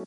[0.00, 0.06] All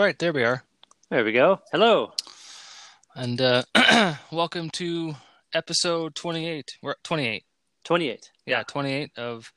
[0.00, 0.64] right, there we are.
[1.08, 1.60] There we go.
[1.70, 2.14] Hello.
[3.14, 3.62] And uh,
[4.32, 5.14] welcome to
[5.54, 6.78] episode 28.
[6.82, 7.44] We're at 28.
[7.84, 8.30] 28.
[8.46, 9.52] Yeah, 28 of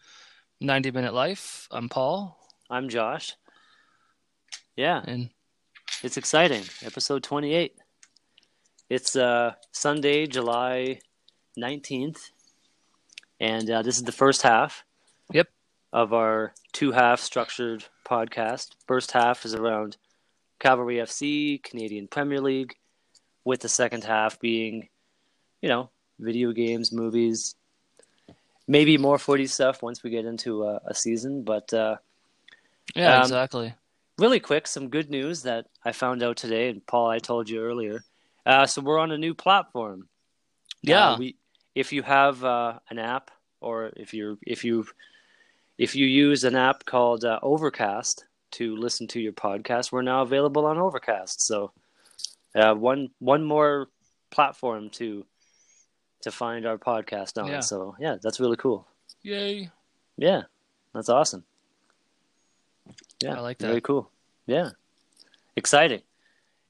[0.61, 1.67] 90 Minute Life.
[1.71, 2.37] I'm Paul.
[2.69, 3.33] I'm Josh.
[4.75, 5.31] Yeah, And
[6.03, 6.61] it's exciting.
[6.83, 7.71] Episode 28.
[8.91, 10.99] It's uh, Sunday, July
[11.57, 12.31] 19th.
[13.39, 14.84] And uh, this is the first half
[15.31, 15.48] yep,
[15.91, 18.70] of our two half structured podcast.
[18.88, 19.97] First half is around
[20.59, 22.75] Cavalry FC, Canadian Premier League,
[23.44, 24.88] with the second half being,
[25.61, 25.89] you know,
[26.20, 27.55] video games, movies,
[28.67, 31.44] maybe more footy stuff once we get into a, a season.
[31.44, 31.97] But uh,
[32.95, 33.73] yeah, Um, exactly.
[34.17, 37.61] really quick, some good news that I found out today, and Paul, I told you
[37.61, 38.03] earlier.
[38.45, 40.08] Uh, so we're on a new platform.
[40.81, 41.11] Yeah.
[41.11, 41.35] Uh, we,
[41.75, 43.29] if you have uh, an app,
[43.61, 44.86] or if you if you
[45.77, 50.22] if you use an app called uh, Overcast to listen to your podcast, we're now
[50.22, 51.41] available on Overcast.
[51.45, 51.72] So
[52.55, 53.89] uh, one one more
[54.31, 55.25] platform to
[56.22, 57.50] to find our podcast on.
[57.50, 57.59] Yeah.
[57.59, 58.88] So yeah, that's really cool.
[59.22, 59.69] Yay.
[60.17, 60.44] Yeah,
[60.94, 61.44] that's awesome.
[63.22, 63.67] Yeah, I like that.
[63.67, 64.09] Very cool.
[64.47, 64.69] Yeah,
[65.55, 66.02] exciting.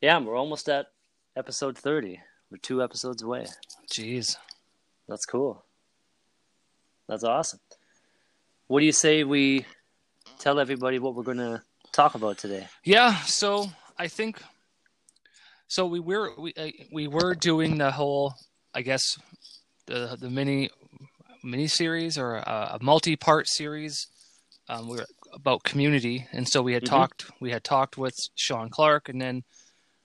[0.01, 0.87] Yeah, we're almost at
[1.35, 2.21] episode thirty.
[2.49, 3.45] We're two episodes away.
[3.91, 4.37] Jeez.
[5.07, 5.63] That's cool.
[7.07, 7.59] That's awesome.
[8.67, 9.65] What do you say we
[10.39, 11.61] tell everybody what we're going to
[11.91, 12.67] talk about today?
[12.83, 13.67] Yeah, so
[13.97, 14.41] I think
[15.67, 18.33] so we were we uh, we were doing the whole
[18.73, 19.17] I guess
[19.85, 20.69] the the mini
[21.43, 24.07] mini series or a, a multi-part series
[24.67, 26.87] um we were about community and so we had Mhm.
[26.89, 29.43] talked we had talked with Sean Clark and then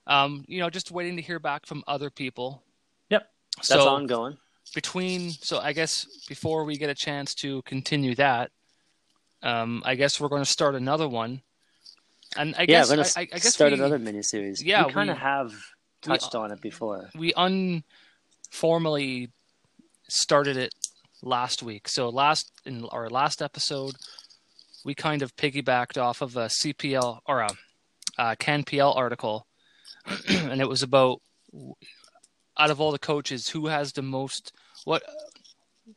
[0.06, 2.62] um you know just waiting to hear back from other people.
[3.10, 4.36] Yep, That's so ongoing.
[4.74, 8.50] Between so I guess before we get a chance to continue that,
[9.42, 11.42] um, I guess we're going to start another one.
[12.36, 14.58] And I yeah, guess we're going I, I to guess start we, another miniseries.
[14.62, 15.56] Yeah, we kind of have we-
[16.02, 17.10] touched on it before.
[17.16, 17.32] we
[18.52, 19.30] unformally
[20.08, 20.74] started it
[21.22, 21.88] last week.
[21.88, 23.94] So last in our last episode,
[24.84, 27.50] we kind of piggybacked off of a CPL or a,
[28.18, 29.46] a CanPL article,
[30.28, 31.20] and it was about
[32.58, 34.52] out of all the coaches, who has the most
[34.84, 35.02] what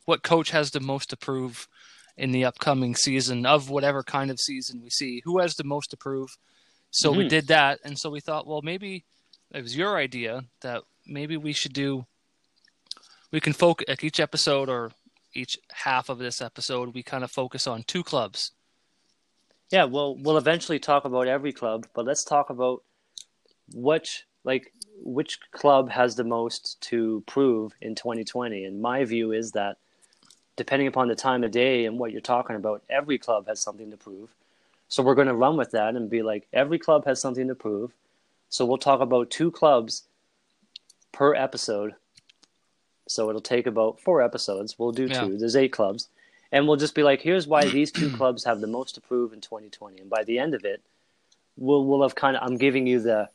[0.06, 1.68] what coach has the most to prove
[2.16, 5.22] in the upcoming season of whatever kind of season we see?
[5.24, 6.36] Who has the most to prove?
[6.90, 7.28] So we Mhm.
[7.28, 9.04] did that, and so we thought, well, maybe
[9.52, 12.06] it was your idea that maybe we should do.
[13.30, 14.92] We can focus at each episode or
[15.32, 16.94] each half of this episode.
[16.94, 18.52] We kind of focus on two clubs.
[19.70, 22.84] Yeah, well, we'll eventually talk about every club, but let's talk about
[23.72, 24.72] which like
[25.02, 28.64] which club has the most to prove in 2020.
[28.64, 29.76] And my view is that
[30.56, 33.90] depending upon the time of day and what you're talking about, every club has something
[33.90, 34.30] to prove.
[34.88, 37.54] So we're going to run with that and be like every club has something to
[37.54, 37.92] prove.
[38.48, 40.04] So we'll talk about two clubs
[41.12, 41.94] per episode.
[43.08, 44.78] So it'll take about four episodes.
[44.78, 45.20] We'll do Yeah.
[45.26, 45.38] two.
[45.38, 46.08] There's eight clubs
[46.52, 49.32] and we'll just be like, here's why these two clubs have the most to prove
[49.32, 49.98] in 2020.
[49.98, 50.80] And by the end of it,
[51.56, 53.28] we'll we'll have kind of I'm giving you the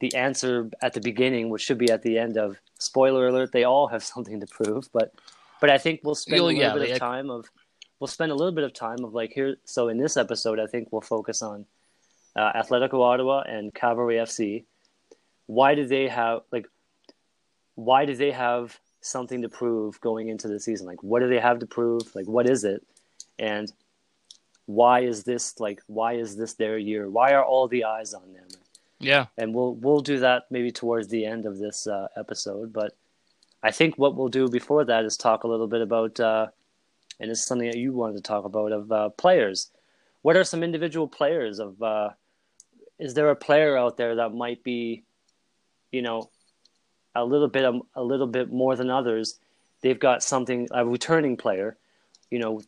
[0.00, 2.56] the answer at the beginning, which should be at the end of.
[2.78, 5.12] Spoiler alert: they all have something to prove, but
[5.60, 7.50] but I think we'll spend You'll- a little yeah, bit of time of
[8.00, 9.56] we'll spend a little bit of time of like here.
[9.64, 11.66] So in this episode, I think we'll focus on
[12.34, 14.64] uh, Atletico Ottawa and Cavalry FC.
[15.46, 16.66] Why do they have like?
[17.74, 20.86] Why do they have something to prove going into the season?
[20.86, 22.14] Like, what do they have to prove?
[22.14, 22.86] Like, what is it?
[23.38, 23.72] And
[24.66, 25.80] why is this like?
[25.86, 27.08] Why is this their year?
[27.08, 28.48] Why are all the eyes on them?
[29.00, 32.70] Yeah, And we'll we'll do that maybe towards the end of this uh, episode.
[32.72, 32.94] But
[33.62, 36.48] I think what we'll do before that is talk a little bit about, uh,
[37.18, 39.70] and it's something that you wanted to talk about of uh, players.
[40.20, 41.82] What are some individual players of?
[41.82, 42.10] Uh,
[42.98, 45.02] is there a player out there that might be,
[45.90, 46.28] you know,
[47.14, 49.38] a little bit um, a little bit more than others?
[49.80, 51.78] They've got something a returning player,
[52.30, 52.60] you know,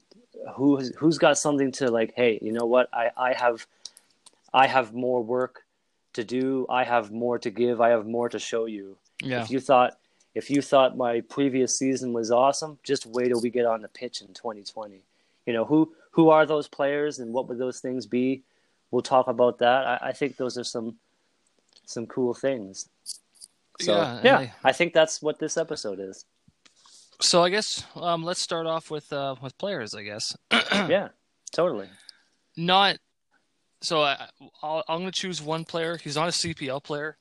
[0.55, 2.15] who who's got something to like.
[2.17, 2.89] Hey, you know what?
[2.91, 3.67] I I have,
[4.55, 5.62] I have more work
[6.15, 6.67] to do.
[6.69, 7.81] I have more to give.
[7.81, 8.97] I have more to show you.
[9.23, 9.99] yeah, If you thought
[10.35, 13.89] if you thought my previous season was awesome, just wait till we get on the
[13.89, 15.03] pitch in 2020.
[15.47, 18.43] You know who who are those players and what would those things be?
[18.91, 19.87] We'll talk about that.
[19.87, 20.97] I, I think those are some
[21.85, 22.89] some cool things.
[23.81, 26.25] So Yeah, yeah, and I think that's what this episode is.
[27.21, 29.95] So I guess um, let's start off with uh, with players.
[29.95, 30.37] I guess
[30.73, 31.09] yeah,
[31.53, 31.89] totally.
[32.57, 32.97] not.
[33.83, 34.29] So I,
[34.63, 35.97] I'll, I'm going to choose one player.
[35.97, 37.17] He's not a CPL player.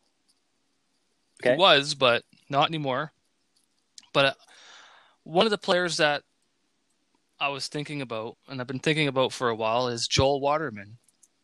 [1.42, 1.54] Okay.
[1.54, 3.12] He was, but not anymore.
[4.14, 4.34] But uh,
[5.24, 6.24] one of the players that
[7.40, 10.98] I was thinking about, and I've been thinking about for a while, is Joel Waterman.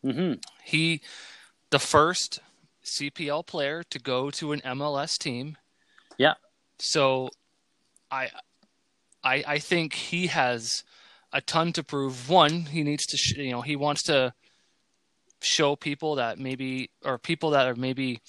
[0.03, 0.33] hmm
[0.63, 1.01] He,
[1.71, 2.39] the first
[2.85, 5.57] CPL player to go to an MLS team.
[6.17, 6.35] Yeah.
[6.77, 7.29] So,
[8.11, 8.29] I,
[9.23, 10.83] I, I think he has
[11.33, 12.29] a ton to prove.
[12.29, 14.33] One, he needs to, sh- you know, he wants to
[15.41, 18.21] show people that maybe, or people that are maybe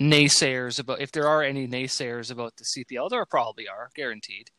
[0.00, 4.50] naysayers about, if there are any naysayers about the CPL, there probably are, guaranteed.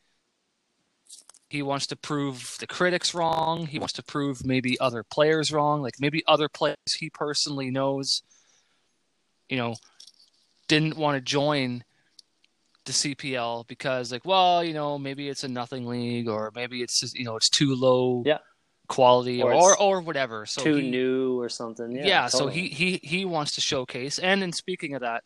[1.49, 3.65] He wants to prove the critics wrong.
[3.65, 5.81] He wants to prove maybe other players wrong.
[5.81, 8.21] Like maybe other players he personally knows,
[9.47, 9.75] you know,
[10.67, 11.83] didn't want to join
[12.85, 16.99] the CPL because like, well, you know, maybe it's a nothing league or maybe it's
[16.99, 18.37] just, you know, it's too low Yeah.
[18.89, 20.45] Quality Or or, or, whatever.
[20.45, 21.91] So Too he- new or something.
[21.93, 22.05] Yeah.
[22.05, 24.19] yeah, so he, he he wants to showcase.
[24.19, 25.23] And in speaking of that,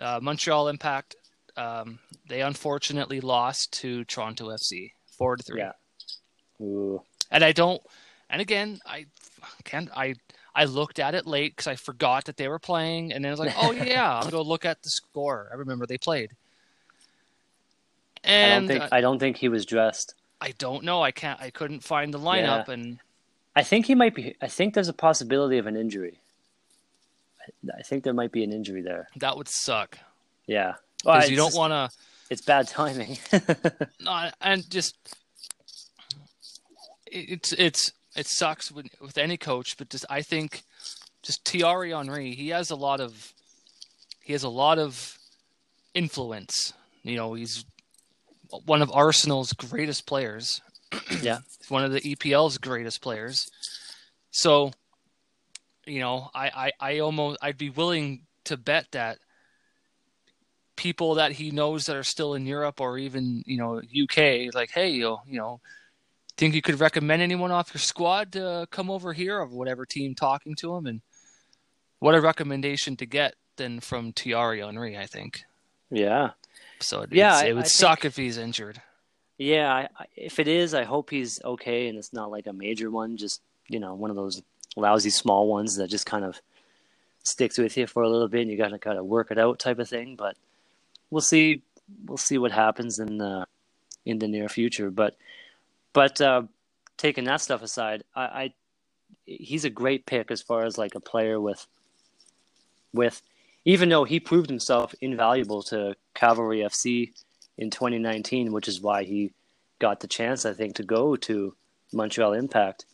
[0.00, 1.14] uh, Montreal Impact,
[1.56, 5.60] um, they unfortunately lost to Toronto FC four to three.
[5.60, 5.72] Yeah.
[6.60, 7.02] Ooh.
[7.30, 7.80] And I don't.
[8.30, 9.06] And again, I
[9.64, 9.88] can't.
[9.96, 10.14] I
[10.54, 13.32] I looked at it late because I forgot that they were playing, and then I
[13.32, 15.48] was like, oh yeah, I'm gonna go look at the score.
[15.52, 16.32] I remember they played.
[18.24, 20.14] I And don't think I don't think he was dressed.
[20.40, 21.02] I don't know.
[21.02, 21.40] I can't.
[21.40, 22.98] I couldn't find the lineup, and
[23.56, 24.36] I think he might be.
[24.40, 26.20] I think there's a possibility of an injury.
[27.40, 29.08] I, I think there might be an injury there.
[29.16, 29.98] that would suck
[30.46, 30.74] Yeah.
[30.98, 31.90] because Well, you don't want to.
[32.30, 33.18] It's bad timing.
[34.00, 34.94] No, and just
[37.06, 40.62] it- it's it's it sucks with with any coach, but just I think
[41.22, 43.32] just Thierry Henry, he has a lot of
[44.22, 45.18] he has a lot of
[45.94, 46.72] influence.
[47.02, 47.64] You know, he's
[48.64, 50.60] one of Arsenal's greatest players.
[51.22, 51.38] Yeah.
[51.68, 53.50] One of the EPL's greatest players.
[54.30, 54.72] So,
[55.84, 59.18] you know, I, I, I almost I'd be willing to bet that
[60.76, 64.70] people that he knows that are still in Europe or even you know UK, like,
[64.70, 65.60] hey, you you know,
[66.38, 70.14] think you could recommend anyone off your squad to come over here or whatever team
[70.14, 71.02] talking to him, and
[71.98, 75.42] what a recommendation to get than from Thierry Henry, I think.
[75.90, 76.30] yeah.
[76.80, 78.80] So it, Yeah, it's- it would I suck think- if he's injured.
[79.36, 82.90] Yeah, I, if it is, I hope he's okay and it's not like a major
[82.90, 84.42] one, just, you know, one of those
[84.76, 86.40] lousy small ones that just kind of
[87.22, 89.38] sticks with you for a little bit and you got to kind of work it
[89.38, 90.36] out type of thing, but
[91.10, 91.62] we'll see
[92.04, 93.46] we'll see what happens in the
[94.04, 95.16] in the near future, but
[95.92, 96.42] but uh
[96.96, 98.52] taking that stuff aside, I, I
[99.24, 101.64] he's a great pick as far as like a player with
[102.92, 103.22] with
[103.68, 107.12] even though he proved himself invaluable to Cavalry FC
[107.58, 109.30] in 2019, which is why he
[109.78, 111.54] got the chance, I think, to go to
[111.92, 112.86] Montreal Impact.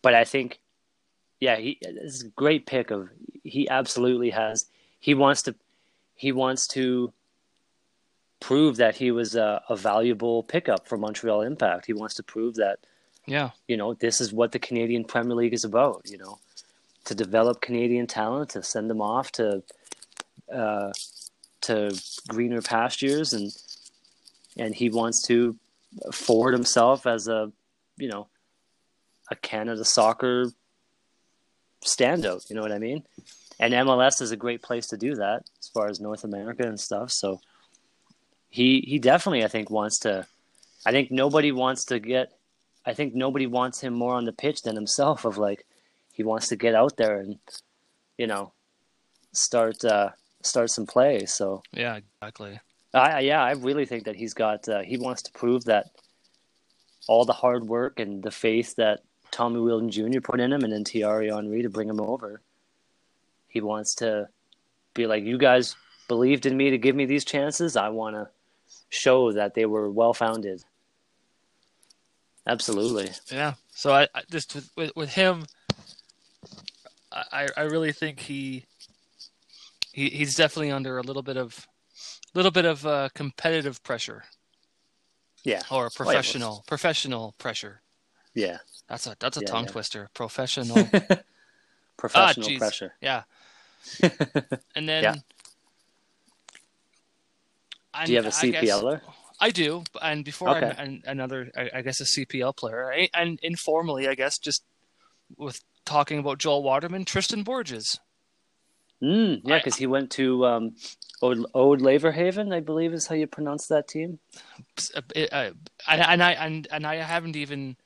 [0.00, 0.60] But I think,
[1.40, 3.08] yeah, he this is a great pick of
[3.42, 4.66] he absolutely has.
[5.00, 5.56] He wants to,
[6.14, 7.12] he wants to
[8.38, 11.86] prove that he was a, a valuable pickup for Montreal Impact.
[11.86, 12.78] He wants to prove that
[13.26, 16.02] Yeah, you know this is what the Canadian Premier League is about.
[16.04, 16.38] You know,
[17.04, 19.62] to develop Canadian talent, to send them off to
[20.52, 20.92] uh,
[21.62, 23.50] to greener pastures, and
[24.56, 25.56] and he wants to
[26.12, 27.52] forward himself as a
[27.96, 28.28] you know
[29.30, 30.50] a Canada soccer
[31.84, 32.48] standout.
[32.48, 33.02] You know what I mean?
[33.58, 36.78] And MLS is a great place to do that as far as North America and
[36.78, 37.10] stuff.
[37.10, 37.40] So
[38.48, 40.26] he he definitely I think wants to.
[40.84, 42.32] I think nobody wants to get
[42.84, 45.24] I think nobody wants him more on the pitch than himself.
[45.24, 45.66] Of like,
[46.12, 47.38] he wants to get out there and,
[48.16, 48.52] you know,
[49.32, 50.10] start uh,
[50.42, 51.26] start some play.
[51.26, 52.60] So yeah, exactly.
[52.94, 54.68] I yeah, I really think that he's got.
[54.68, 55.86] Uh, he wants to prove that
[57.08, 59.00] all the hard work and the faith that
[59.30, 60.20] Tommy Wheeldon Jr.
[60.20, 62.42] put in him, and then Thierry Henry to bring him over.
[63.48, 64.28] He wants to
[64.94, 65.74] be like, you guys
[66.08, 67.76] believed in me to give me these chances.
[67.76, 68.28] I want to
[68.90, 70.62] show that they were well founded.
[72.46, 73.10] Absolutely.
[73.30, 73.54] Yeah.
[73.70, 75.46] So I, I just with with him,
[77.12, 78.64] I I really think he
[79.92, 81.66] he he's definitely under a little bit of
[82.34, 84.24] little bit of uh, competitive pressure
[85.44, 85.62] Yeah.
[85.70, 87.82] or professional professional pressure.
[88.34, 88.58] Yeah.
[88.88, 89.72] That's a that's a Yeah, tongue yeah.
[89.72, 90.08] twister.
[90.14, 90.88] Professional.
[91.98, 92.58] Professional jeez.
[92.58, 92.94] pressure.
[93.00, 93.22] yeah.
[94.74, 95.22] And then.
[97.94, 99.00] I- Do you have a I guess- CPLer?
[99.40, 100.72] I do, and before Okay.
[100.78, 104.62] I'm another, I, I guess a CPL player, I, and informally, I guess just
[105.36, 107.98] with talking about Joel Waterman, Tristan Borges.
[109.02, 110.76] Mm, yeah, because he went to um,
[111.22, 114.20] Ode, Ode Laverhaven, I believe is how you pronounce that team.
[114.94, 115.00] uh,
[115.32, 115.50] uh,
[115.88, 117.76] and, and I and and I haven't even.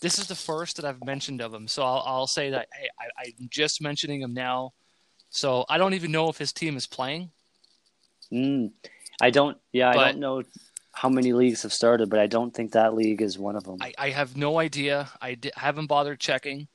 [0.00, 2.88] This is the first that I've mentioned of him, so I'll I'll say that hey,
[2.98, 4.72] I, I'm just mentioning him now.
[5.30, 7.30] So I don't even know if his team is playing.
[8.32, 8.72] Mm.
[9.20, 9.56] I don't.
[9.72, 10.42] Yeah, But- I don't know
[10.92, 13.78] how many leagues have started, but I don't think that league is one of them.
[13.80, 15.08] I, I have no idea.
[15.22, 16.68] I haven't bothered checking.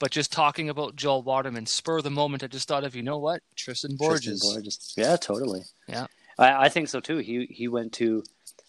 [0.00, 3.18] But just talking about Joel Waterman, spur the moment, I just thought of you know
[3.18, 4.40] what, Tristan Borges.
[4.40, 4.94] Tristan Borges.
[4.96, 5.62] Yeah, totally.
[5.88, 6.06] Yeah.
[6.38, 7.18] I, I think so too.
[7.18, 8.22] He he went to.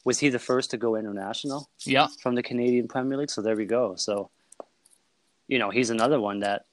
[0.05, 3.29] Was he the first to go international Yeah, from the Canadian Premier League?
[3.29, 3.95] So there we go.
[3.95, 4.29] So,
[5.47, 6.65] you know, he's another one that.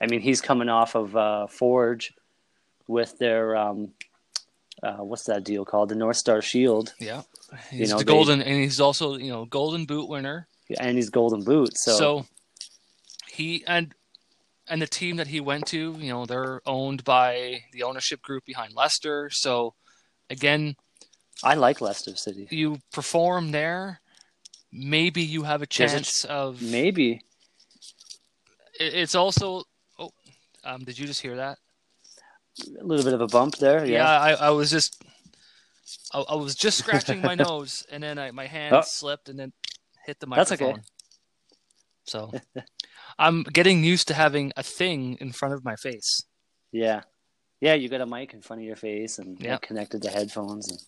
[0.00, 2.12] I mean, he's coming off of uh, Forge
[2.88, 3.92] with their um,
[4.82, 5.90] uh, what's that deal called?
[5.90, 7.22] The North Star Shield, yeah.
[7.70, 10.48] He's know, the they- golden, and he's also you know golden boot winner.
[10.80, 11.76] and he's Golden Boot.
[11.78, 12.26] So, So,
[13.36, 13.94] he and
[14.68, 18.44] and the team that he went to, you know, they're owned by the ownership group
[18.44, 19.30] behind Leicester.
[19.32, 19.74] So,
[20.28, 20.74] again,
[21.44, 22.48] I like Leicester City.
[22.50, 24.00] you perform there,
[24.72, 26.60] maybe you have a There's a chance of.
[26.62, 27.20] Maybe
[28.80, 29.62] It's also.
[29.98, 30.10] Oh,
[30.64, 31.58] um, did you just hear that?
[32.80, 33.84] a little bit of a bump there.
[33.84, 34.20] Yeah, Yeah.
[34.20, 35.02] I, I was just.
[36.12, 38.82] I, I was just scratching my nose, and then I, my hand Oh.
[38.84, 39.52] slipped, and then
[40.06, 40.58] hit the microphone.
[40.58, 40.82] That's okay.
[42.06, 42.32] So,
[43.18, 46.22] I'm getting used to having a thing in front of my face.
[46.72, 47.02] Yeah.
[47.60, 49.56] Yeah, you got a mic in front of your face and Yeah.
[49.58, 50.70] connected to headphones.
[50.70, 50.80] And...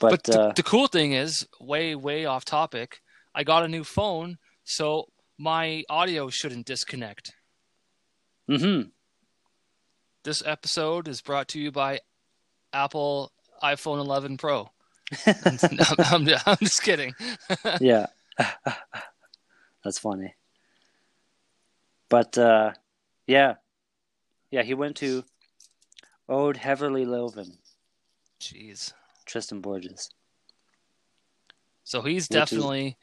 [0.00, 3.02] But, But, the, uh, the cool thing is, way way off topic.
[3.34, 7.32] I got a new phone, so my audio shouldn't disconnect.
[8.48, 8.88] Mm-hmm.
[10.24, 12.00] This episode is brought to you by
[12.72, 13.32] Apple
[13.62, 14.70] iPhone 11 Pro.
[15.26, 15.58] I'm,
[15.98, 17.14] I'm, I'm just kidding.
[17.80, 18.06] yeah.
[19.84, 20.34] That's funny.
[22.08, 22.72] But uh,
[23.26, 23.54] yeah.
[24.50, 25.22] Yeah, he went to
[26.28, 27.56] Oud-Heverlee Leuven,
[28.40, 28.92] Jeez.
[29.26, 30.10] Tristan Borges.
[31.84, 32.96] So he's is- definitely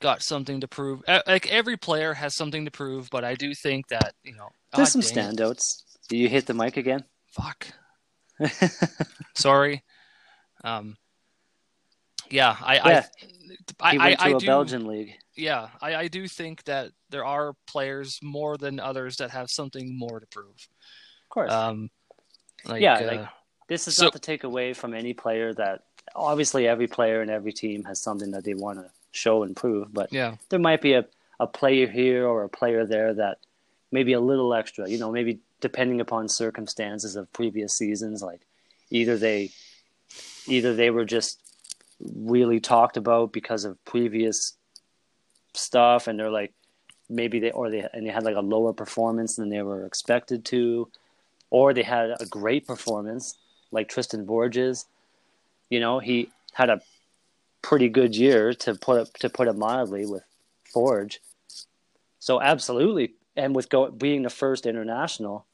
[0.00, 1.02] got something to prove.
[1.26, 4.92] Like every player has something to prove, but I do think that you know There's
[4.92, 5.82] some standouts.
[6.08, 7.04] Did you hit the mic again?
[7.28, 7.68] Fuck.
[9.34, 9.82] Sorry.
[10.64, 10.96] Um.
[12.32, 13.06] Yeah, I, Yeah.
[13.80, 14.46] I, he I, went to I a do.
[14.46, 15.12] Belgian league.
[15.34, 19.96] Yeah, I, I do think that there are players more than others that have something
[19.98, 20.68] more to prove.
[21.24, 21.52] Of course.
[21.52, 21.90] Um.
[22.64, 23.28] Like, Yeah, uh, like-
[23.68, 25.82] this is so- not to take away from any player that
[26.14, 29.92] obviously every player and every team has something that they want to show and prove,
[29.92, 31.04] but yeah, there might be a,
[31.40, 33.38] a player here or a player there that
[33.90, 38.40] maybe a little extra, you know, maybe depending upon circumstances of previous seasons, like
[38.90, 39.50] either they
[40.46, 41.38] either they were just
[42.02, 44.54] really talked about because of previous
[45.54, 46.52] stuff and they're like
[47.08, 50.44] maybe they or they and they had like a lower performance than they were expected
[50.44, 50.88] to
[51.50, 53.36] or they had a great performance
[53.70, 54.86] like Tristan Borges.
[55.68, 56.80] You know he had a
[57.60, 60.24] pretty good year to put it to put it mildly with
[60.72, 61.20] Forge.
[62.18, 65.46] So absolutely and with go, being the first international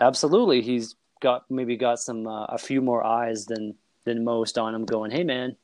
[0.00, 3.74] absolutely he's got maybe got some uh, a few more eyes than
[4.08, 5.54] than most on him going hey man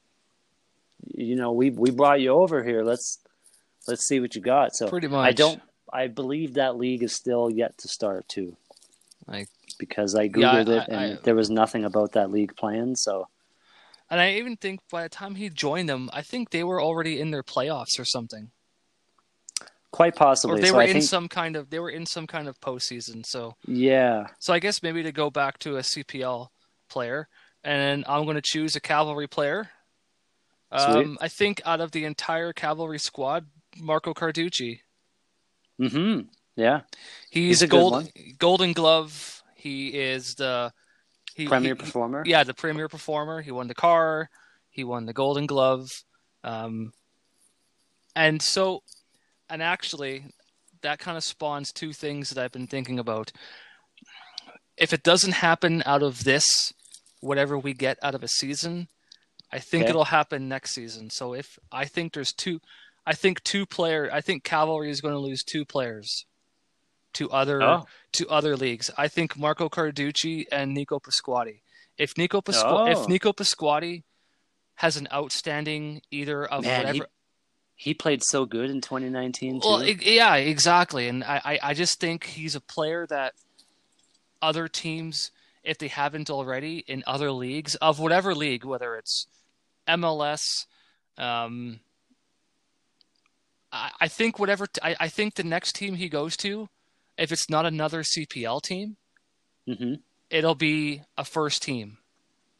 [1.12, 2.82] you know we we brought you over here.
[2.82, 3.18] Let's
[3.88, 4.74] let's see what you got.
[4.74, 5.26] So pretty much.
[5.26, 5.60] i don't
[5.92, 8.56] i believe that league is still yet to start too.
[9.26, 9.48] Like,
[9.78, 12.98] because i Yeah, googled I- it and I- there was nothing about that league planned
[12.98, 13.28] so.
[14.10, 17.18] And I even think by the time he joined them, I think they were already
[17.20, 18.50] in their playoffs or something,
[19.90, 20.58] quite possibly.
[20.58, 22.46] Or they so were I in think, some kind of they were in some kind
[22.48, 23.24] of postseason.
[23.26, 24.26] So, yeah.
[24.38, 26.48] So I guess maybe to go back to a CPL
[26.88, 27.28] player,
[27.64, 29.70] and I'm going to choose a cavalry player.
[30.70, 33.46] Um, I think out of the entire cavalry squad,
[33.78, 34.80] Marco Carducci.
[35.78, 36.20] hmm
[36.56, 36.82] yeah
[37.30, 38.08] He's, He's a gold.
[38.38, 39.42] Golden Glove.
[39.56, 40.72] He is the
[41.34, 43.40] he, premier he- performer Yeah, the premier performer.
[43.42, 44.30] He won the car.
[44.70, 45.88] He won the Golden Glove.
[46.44, 46.92] Um,
[48.14, 48.82] and so,
[49.48, 50.24] and actually,
[50.82, 53.32] that kind of spawns two things that I've been thinking about.
[54.76, 56.72] If it doesn't happen out of this,
[57.24, 58.88] whatever we get out of a season,
[59.50, 59.90] I think Okay.
[59.90, 61.10] it'll happen next season.
[61.10, 62.60] So if I think there's two,
[63.06, 66.26] I think two player, I think Cavalry is going to lose two players
[67.14, 68.90] to other oh to other leagues.
[68.96, 71.60] I think Marco Carducci and Nico Pasquotti.
[71.96, 72.90] If Nico Pasqu- Oh.
[72.90, 74.02] if Nico Pasquotti
[74.76, 77.06] has an outstanding either of Man, whatever
[77.76, 81.06] he played so good in 2019 too well, yeah, exactly.
[81.08, 83.34] And I, I, I just think he's a player that
[84.42, 85.30] other teams,
[85.64, 89.26] if they haven't already, in other leagues of whatever league, whether it's
[89.88, 90.66] MLS,
[91.18, 91.80] um,
[93.72, 96.68] I, I think whatever t- I, I think the next team he goes to,
[97.18, 98.96] if it's not another CPL team,
[99.66, 99.94] hmm
[100.30, 101.98] it'll be a first team.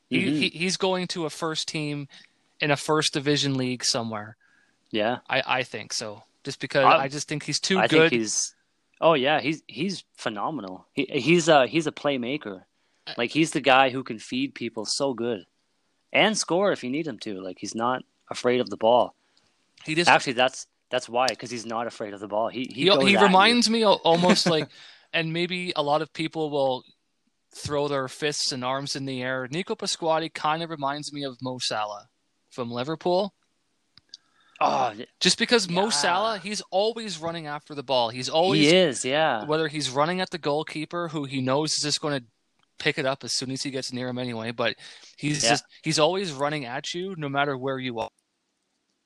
[0.09, 0.37] He, Mhm.
[0.39, 2.09] he he's going to a first team
[2.61, 4.37] in a first division league somewhere.
[4.91, 6.23] yeah I, I think so.
[6.45, 8.11] Just because I- I, just think he's too I good.
[8.11, 8.55] think he's.
[9.01, 10.87] Oh yeah, he's he's phenomenal.
[10.93, 12.63] He he's a he's a playmaker.
[13.17, 15.45] Like he's the guy who can feed people so good,
[16.13, 17.41] and score if you need him to.
[17.41, 19.15] Like he's not afraid of the ball.
[19.85, 22.49] He just Actually, that's that's why because he's not afraid of the ball.
[22.49, 23.21] He he, he, he at you.
[23.21, 24.69] reminds me almost like,
[25.13, 26.85] and maybe a lot of people will
[27.55, 29.47] throw their fists and arms in the air.
[29.51, 32.09] Nico Pasquale kind of reminds me of Mo Salah
[32.51, 33.35] from Liverpool.
[34.61, 38.09] Oh, Just because Mo Salah, he's always running after the ball.
[38.11, 39.05] He's always he is.
[39.05, 39.45] Yeah.
[39.45, 42.27] whether he's running at the goalkeeper who he knows is just going to
[42.79, 44.75] pick it up as soon as he gets near him anyway but
[45.17, 45.51] he's Yeah.
[45.51, 48.11] just he's always running at you no matter where you are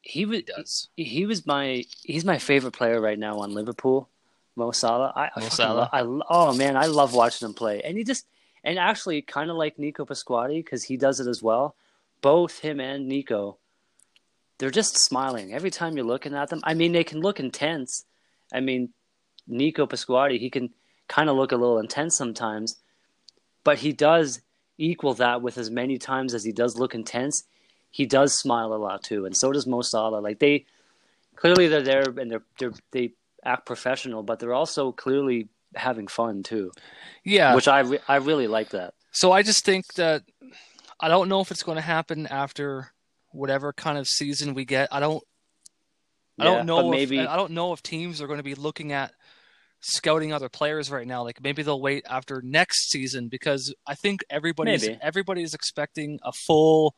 [0.03, 4.09] He was he does he was my he's my favorite player right now on Liverpool.
[4.57, 5.13] Mo Salah.
[5.15, 5.89] I, I Mo Salah.
[5.93, 8.27] lo- I oh man, I love watching him play, and he just
[8.65, 11.75] and actually kind of like Nico Pasquale because he does it as well.
[12.23, 13.59] Both him and Nico,
[14.59, 16.61] they're just smiling every time you're looking at them.
[16.65, 18.05] I mean, they can look intense.
[18.53, 18.93] I mean,
[19.47, 20.71] Nico Pasquale, he can
[21.07, 22.77] kind of look a little intense sometimes,
[23.65, 24.41] but he does
[24.79, 27.45] equal that with as many times as he does look intense.
[27.91, 30.21] He does smile a lot too, and so does Mo Salah.
[30.21, 30.67] Like they
[31.37, 33.13] clearly they're there and they're, they're they
[33.45, 36.71] act professional, but they're also clearly having fun too,
[37.25, 38.95] yeah which I re- I really like that.
[39.13, 40.23] so i just think that
[40.99, 42.93] i don't know if it's going to happen after
[43.33, 45.23] whatever kind of season we get i don't
[46.39, 48.55] i Yeah, don't know if, maybe i don't know if teams are going to be
[48.55, 49.13] looking at
[49.81, 54.23] scouting other players right now like maybe they'll wait after next season because i think
[54.29, 54.99] everybody's Maybe.
[55.01, 56.97] everybody's expecting a full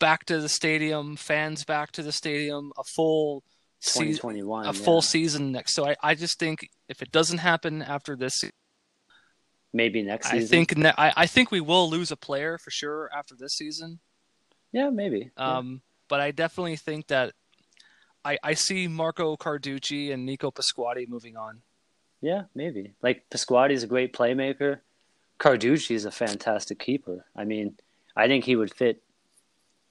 [0.00, 3.44] back to the stadium fans back to the stadium a full
[3.80, 7.80] season 2021, a full season next so I, I just think if it doesn't happen
[7.80, 8.42] after this
[9.72, 13.08] maybe next i think ne- I, I think we will lose a player for sure
[13.16, 14.00] after this season
[14.72, 15.30] yeah, maybe.
[15.36, 15.58] Yeah.
[15.58, 17.34] um, but I definitely think that
[18.24, 21.62] I, I see Marco Carducci and Nico Pasquotti moving on.
[22.20, 22.92] Yeah, maybe.
[23.02, 24.78] Like Pasquale's a great playmaker.
[25.38, 27.24] Carducci's a fantastic keeper.
[27.34, 27.74] I mean,
[28.14, 29.02] I think he would fit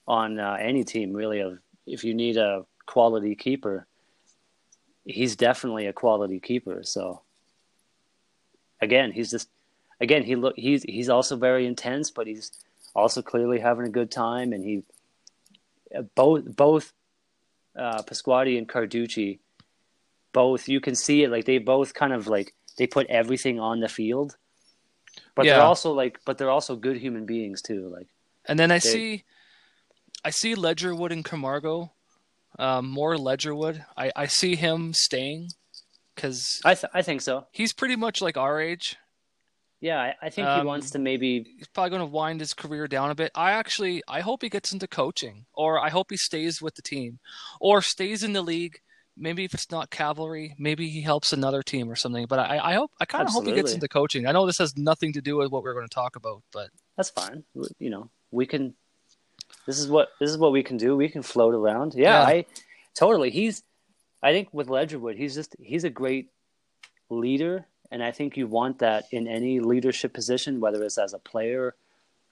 [0.08, 1.40] on uh, any team really.
[1.40, 3.86] Of if you need a quality keeper,
[5.04, 6.82] he's definitely a quality keeper.
[6.84, 7.20] So
[8.80, 9.50] again, he's just
[10.00, 12.50] again he look he's he's also very intense, but he's
[12.94, 14.82] also clearly having a good time, and he
[15.94, 16.94] uh, both both
[17.76, 19.38] uh, Pasquale and Carducci
[20.32, 23.80] both you can see it like they both kind of like they put everything on
[23.80, 24.36] the field
[25.34, 28.08] but they're also like but they're also good human beings too like
[28.46, 29.24] And then I They- see
[30.24, 31.92] I see Ledgerwood and Camargo,
[32.58, 33.84] um, more Ledgerwood.
[33.96, 35.48] I, I see him staying
[36.14, 38.96] because i th- i think so he's pretty much like our age.
[39.82, 42.54] Yeah i, I think he Um, wants to maybe He's probably going to wind his
[42.54, 43.30] career down a bit.
[43.34, 46.82] I actually I hope he gets into coaching, or I hope he stays with the
[46.82, 47.18] team,
[47.60, 48.78] or stays in the league.
[49.14, 52.24] Maybe if it's not cavalry, maybe he helps another team or something.
[52.26, 54.26] But I, I hope I kind of hope he gets into coaching.
[54.26, 56.70] I know this has nothing to do with what we're going to talk about, but
[56.96, 57.44] that's fine
[57.78, 58.74] you know we can
[59.66, 62.26] this is what this is what we can do we can float around yeah, Yeah.
[62.34, 62.46] i
[62.94, 63.62] totally he's
[64.22, 66.28] i think with ledgerwood he's just he's a great
[67.10, 71.18] leader and i think you want that in any leadership position whether it's as a
[71.18, 71.74] player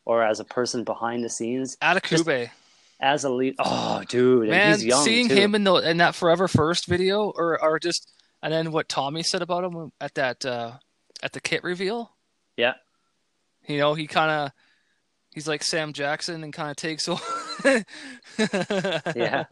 [0.05, 2.51] or as a person behind the scenes Adekugbe,
[2.99, 5.35] as a lead oh dude and man, he's young seeing too.
[5.35, 8.11] him in the in that Forever First video, or or just
[8.43, 10.73] and then what Tommy said about him at that uh,
[11.23, 12.11] at the kit reveal.
[12.57, 12.75] yeah
[13.69, 14.53] You know, he kind of
[15.35, 17.23] he's like Sam Jackson and kind of takes over.
[19.15, 19.45] Yeah.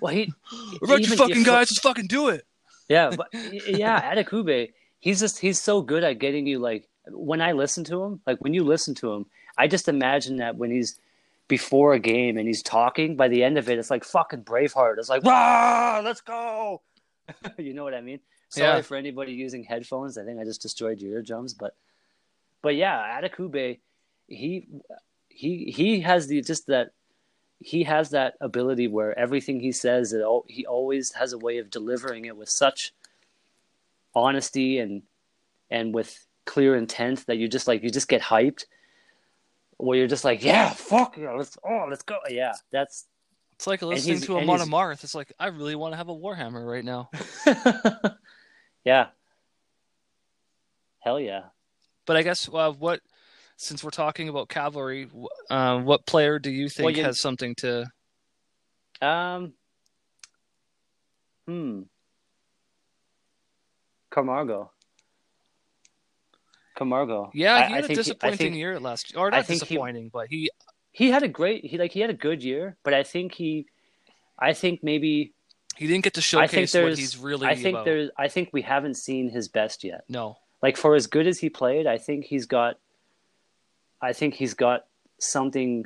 [0.00, 0.32] well he
[0.78, 1.68] What about you fucking guys?
[1.68, 2.44] Just fucking do it.
[2.88, 7.52] Yeah, but yeah, Adekugbe, he's just he's so good at getting you like when I
[7.52, 10.98] listen to him, like when you listen to him, I just imagine that when he's
[11.48, 14.98] before a game and he's talking, by the end of it, it's like fucking Braveheart.
[14.98, 16.82] It's like, rah, let's go.
[17.58, 18.18] you know what I mean?
[18.48, 18.82] Sorry Yeah.
[18.82, 20.18] for anybody using headphones.
[20.18, 21.74] I think I just destroyed your eardrums, but
[22.62, 23.78] but yeah, Adekugbe,
[24.26, 24.66] he
[25.28, 26.90] he he has the just that
[27.60, 31.58] he has that ability where everything he says it al- he always has a way
[31.58, 32.92] of delivering it with such
[34.16, 35.02] honesty and
[35.70, 38.64] and with clear intent that you just like you just get hyped
[39.76, 43.06] where you're just like yeah fuck yeah let's oh let's go yeah that's
[43.56, 45.04] It's like listening to a Monomarth.
[45.04, 47.10] It's like I really want to have a Warhammer right now.
[48.84, 49.08] yeah
[51.00, 51.42] hell yeah
[52.06, 53.00] But I guess uh, what
[53.58, 55.08] since we're talking about cavalry,
[55.50, 57.86] uh, what player do you think Well, you- has something to?
[59.02, 59.52] um
[61.46, 61.82] hmm
[64.16, 64.70] Camargo
[66.74, 69.20] Camargo Yeah, he I had a disappointing think year last year.
[69.20, 70.50] Or I not think he- disappointing, but he
[70.92, 73.66] he had a great he like he had a good year, but I think he
[74.38, 75.32] I think maybe
[75.76, 77.84] he didn't get to showcase what he's really I think about.
[77.84, 80.04] there's I think we haven't seen his best yet.
[80.08, 82.78] No, Like for as good as he played, I think he's got
[84.00, 84.86] I think he's got
[85.18, 85.84] something.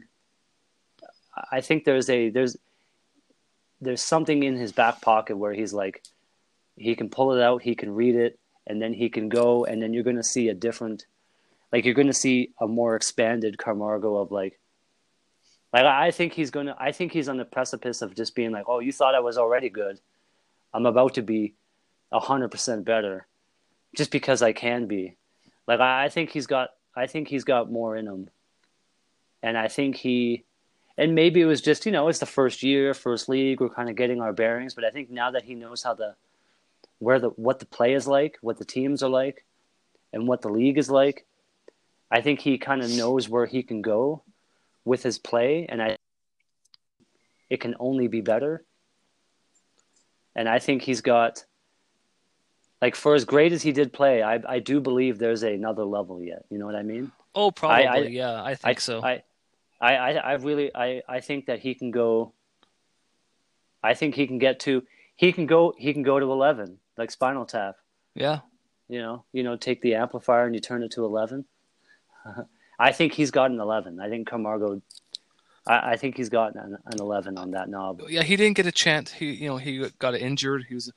[1.51, 2.57] I think there's a there's
[3.81, 6.03] there's something in his back pocket where he's like,
[6.81, 9.83] he can pull it out, he can read it, and then he can go, and
[9.83, 11.05] then you're going to see a different,
[11.73, 14.59] like you're going to see a more expanded Camargo of like,
[15.75, 18.65] like I think he's gonna, I think he's on the precipice of just being like,
[18.67, 20.01] oh, you thought I was already good,
[20.73, 21.55] I'm about to be
[22.13, 23.27] hundred percent better,
[23.95, 25.17] just because I can be.
[25.69, 28.31] Like I think he's got, I think he's got more in him,
[29.43, 30.45] and I think he
[30.97, 33.91] and maybe it was just you know it's the first year, first league, we're kind
[33.91, 34.75] of getting our bearings.
[34.75, 36.17] But I think now that he knows how the
[37.01, 39.45] where the what the play is like, what the teams are like,
[40.13, 41.27] and what the league is like,
[42.11, 44.23] I think he kind of knows where he can go
[44.85, 45.97] with his play, and I
[47.49, 48.65] it can only be better.
[50.37, 51.45] And I think he's got
[52.81, 56.23] like for as great as he did play, I I do believe there's another level
[56.23, 56.45] yet.
[56.51, 57.11] You know what I mean?
[57.35, 57.87] Oh, probably.
[57.87, 59.03] I, I, yeah, I think I, so.
[59.03, 59.23] I,
[59.81, 62.33] I, I, I really, I, I think that he can go.
[63.83, 64.83] I think he can get to.
[65.15, 65.73] He can go.
[65.79, 67.77] He can go to eleven, like Spinal Tap.
[68.15, 68.41] Yeah.
[68.89, 71.47] You know, you know, take the amplifier and you turn it to eleven.
[72.79, 74.01] I think he's got an eleven.
[74.01, 74.83] I think Camargo.
[75.67, 78.03] I, I think he's got an, an, eleven on that knob.
[78.09, 79.13] Yeah, he didn't get a chance.
[79.13, 80.67] He, you know, he got injured.
[80.69, 80.93] He was a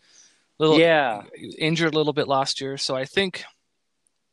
[0.60, 1.24] little, yeah,
[1.58, 2.78] injured a little bit last year.
[2.78, 3.44] So I think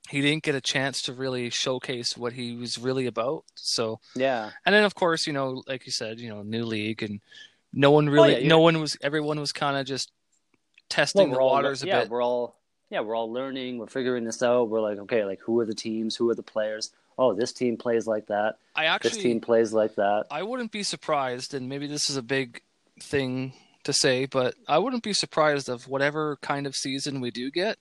[0.08, 3.44] he didn't get a chance to really showcase what he was really about.
[3.54, 7.02] So yeah, and then of course you know, like you said, you know, new league
[7.02, 7.20] and
[7.72, 10.10] no one oh, really, oh, yeah, no one was, everyone was kind of just
[10.90, 12.10] testing well, the waters all, a yeah, bit.
[12.10, 12.56] We're all
[12.90, 14.68] yeah, we're all learning, we're figuring this out.
[14.68, 16.90] We're like, okay, like who are the teams, who are the players?
[17.18, 18.56] Oh, this team plays like that.
[18.74, 20.26] I actually, this team plays like that.
[20.30, 22.62] I wouldn't be surprised, and maybe this is a big
[23.00, 23.52] thing
[23.84, 27.78] to say, but I wouldn't be surprised of whatever kind of season we do get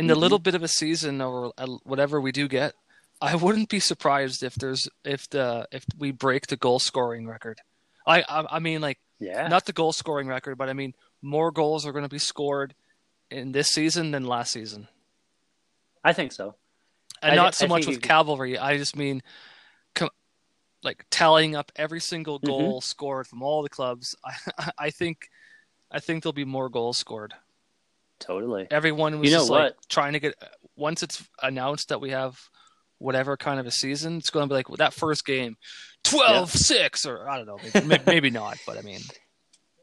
[0.00, 0.22] in the mm-hmm.
[0.22, 1.52] little bit of a season or
[1.84, 2.74] whatever we do get,
[3.20, 7.58] I wouldn't be surprised if there's if the if we break the goal scoring record.
[8.06, 9.46] I I, I mean like yeah.
[9.48, 12.74] not the goal scoring record, but I mean more goals are going to be scored
[13.30, 14.88] in this season than last season.
[16.02, 16.54] I think so.
[17.22, 18.00] And I, not so I much with you...
[18.00, 18.58] cavalry.
[18.58, 19.22] I just mean
[19.94, 20.10] com-
[20.82, 22.46] like tallying up every single mm-hmm.
[22.46, 22.84] goal mm-hmm.
[22.84, 24.16] scored from all the clubs.
[24.24, 25.28] I, I think
[25.90, 27.34] I think there'll be more goals scored.
[28.18, 28.66] Totally.
[28.70, 29.62] Everyone was you know just what?
[29.62, 30.34] like trying to get
[30.76, 32.40] once it's announced that we have
[32.98, 35.56] whatever kind of a season, it's going to be like that first game,
[36.04, 39.00] 12-6 or I don't know, maybe, maybe not, but I mean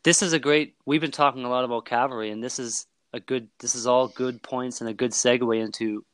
[0.08, 3.20] this is a great we've been talking a lot about cavalry and this is a
[3.20, 6.06] good this is all good points and a good segue into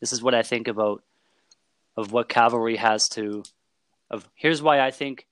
[0.00, 1.02] this is what I think about
[1.96, 3.44] of what cavalry has to
[4.10, 5.26] of here's why I think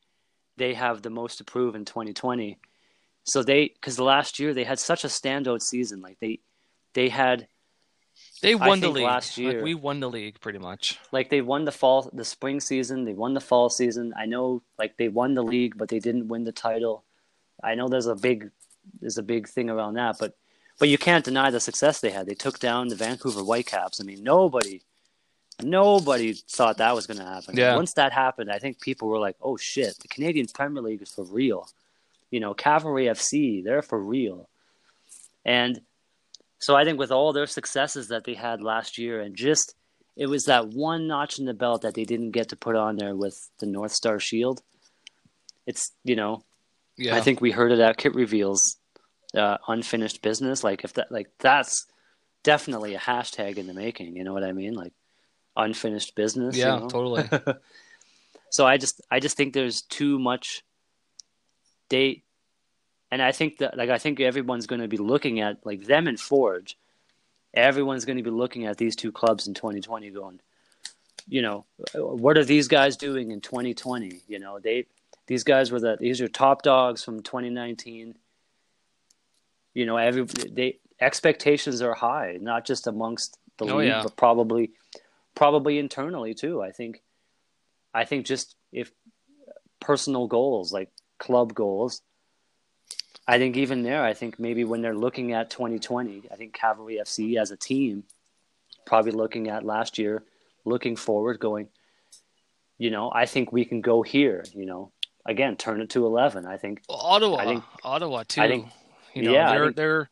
[0.56, 2.58] they have the most to prove in 2020
[3.28, 6.00] so they, because last year they had such a standout season.
[6.00, 6.40] Like they,
[6.94, 7.46] they had.
[8.42, 9.54] They won the league last year.
[9.54, 10.98] Like we won the league pretty much.
[11.12, 13.04] Like they won the fall, the spring season.
[13.04, 14.14] They won the fall season.
[14.16, 17.04] I know, like they won the league, but they didn't win the title.
[17.62, 18.50] I know there's a big,
[19.00, 20.36] there's a big thing around that, but,
[20.78, 22.26] but you can't deny the success they had.
[22.26, 24.00] They took down the Vancouver Whitecaps.
[24.00, 24.82] I mean, nobody,
[25.62, 27.56] nobody thought that was going to happen.
[27.56, 27.74] Yeah.
[27.74, 31.10] Once that happened, I think people were like, "Oh shit, the Canadian Premier League is
[31.10, 31.68] for real."
[32.30, 34.48] you know, Cavalry FC, they're for real.
[35.44, 35.80] And
[36.58, 39.74] so I think with all their successes that they had last year and just
[40.16, 42.96] it was that one notch in the belt that they didn't get to put on
[42.96, 44.60] there with the North Star Shield.
[45.64, 46.42] It's, you know,
[46.98, 47.14] yeah.
[47.14, 48.76] I think we heard it at Kit Reveals
[49.34, 51.86] uh, unfinished business like if that like that's
[52.42, 54.74] definitely a hashtag in the making, you know what I mean?
[54.74, 54.92] Like
[55.56, 56.56] unfinished business.
[56.56, 56.88] Yeah, you know?
[56.88, 57.28] totally.
[58.50, 60.62] so I just I just think there's too much
[61.88, 62.22] they
[63.10, 66.06] and I think that like I think everyone's going to be looking at like them
[66.06, 66.76] and Forge.
[67.54, 70.40] Everyone's going to be looking at these two clubs in 2020, going,
[71.26, 74.20] you know, what are these guys doing in 2020?
[74.28, 74.84] You know, they
[75.28, 78.16] these guys were the these are top dogs from 2019.
[79.74, 84.02] You know, every they expectations are high, not just amongst the oh, league, yeah.
[84.02, 84.72] but probably
[85.34, 86.60] probably internally too.
[86.62, 87.02] I think
[87.94, 88.90] I think just if
[89.80, 92.02] personal goals like club goals.
[93.26, 96.98] I think even there, I think maybe when they're looking at 2020, I think Cavalry
[96.98, 98.04] FC as a team,
[98.86, 100.24] probably looking at last year,
[100.64, 101.68] looking forward, going,
[102.78, 104.46] you know, I think we can go here.
[104.54, 104.92] You know,
[105.28, 106.46] again, turn it to 11.
[106.46, 108.40] I think Ottawa, I think, Ottawa too.
[108.40, 108.66] I think,
[109.14, 110.10] you know, yeah, they're think, they're.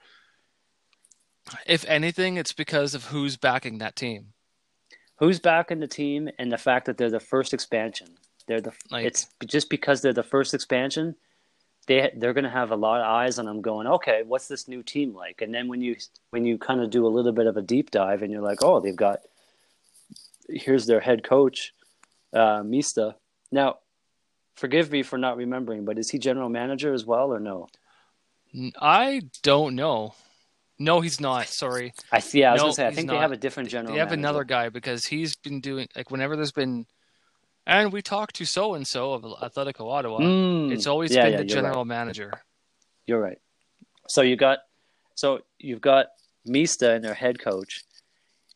[1.67, 4.33] If anything, it's because of who's backing that team.
[5.19, 8.09] Who's backing the team and the fact that they're the first expansion.
[8.47, 11.17] They're the like, it's just because they're the first expansion.
[11.87, 14.69] They they're going to have a lot of eyes on them, going, okay, what's this
[14.69, 15.41] new team like?
[15.41, 15.97] And then when you
[16.31, 18.63] when you kind of do a little bit of a deep dive, and you're like,
[18.63, 19.21] oh, they've got
[20.49, 21.73] here's their head coach,
[22.33, 23.17] uh, Mista.
[23.51, 23.79] Now,
[24.57, 27.69] forgive me for not remembering, but is he general manager as well or no?
[28.81, 30.15] I don't know.
[30.79, 31.47] No, he's not.
[31.49, 31.95] Sorry.
[32.13, 32.41] I see.
[32.41, 33.23] Yeah, I was No, gonna say I think they not.
[33.23, 33.93] have a different general.
[33.95, 34.21] they have manager.
[34.21, 36.87] another guy because he's been doing like whenever there's been,
[37.67, 40.21] and we talked to so and so of Atletico Ottawa.
[40.21, 41.87] Mm, It's always yeah, been yeah, the general right.
[41.87, 42.33] manager.
[43.07, 43.39] You're right.
[44.09, 44.59] So you got,
[45.15, 46.07] so you've got
[46.45, 47.85] Mista and their head coach.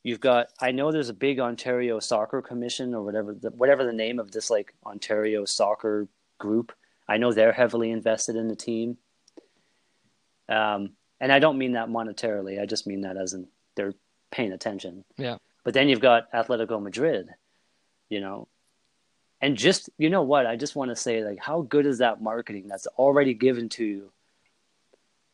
[0.03, 0.49] You've got.
[0.61, 4.31] I know there's a big Ontario Soccer Commission or whatever, the, whatever the name of
[4.31, 6.09] this like Ontario soccer
[6.39, 6.73] group.
[7.09, 8.97] I know they're heavily invested in the team.
[10.49, 12.61] Um, and I don't mean that monetarily.
[12.61, 13.95] I just mean that as in they're
[14.31, 15.05] paying attention.
[15.17, 15.37] Yeah.
[15.65, 17.29] But then you've got Atletico Madrid,
[18.09, 18.49] you know,
[19.41, 20.47] and just you know what?
[20.47, 23.85] I just want to say like how good is that marketing that's already given to
[23.85, 24.13] you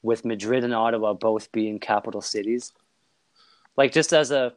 [0.02, 2.72] with Madrid and Ottawa both being capital cities.
[3.76, 4.54] Like just as a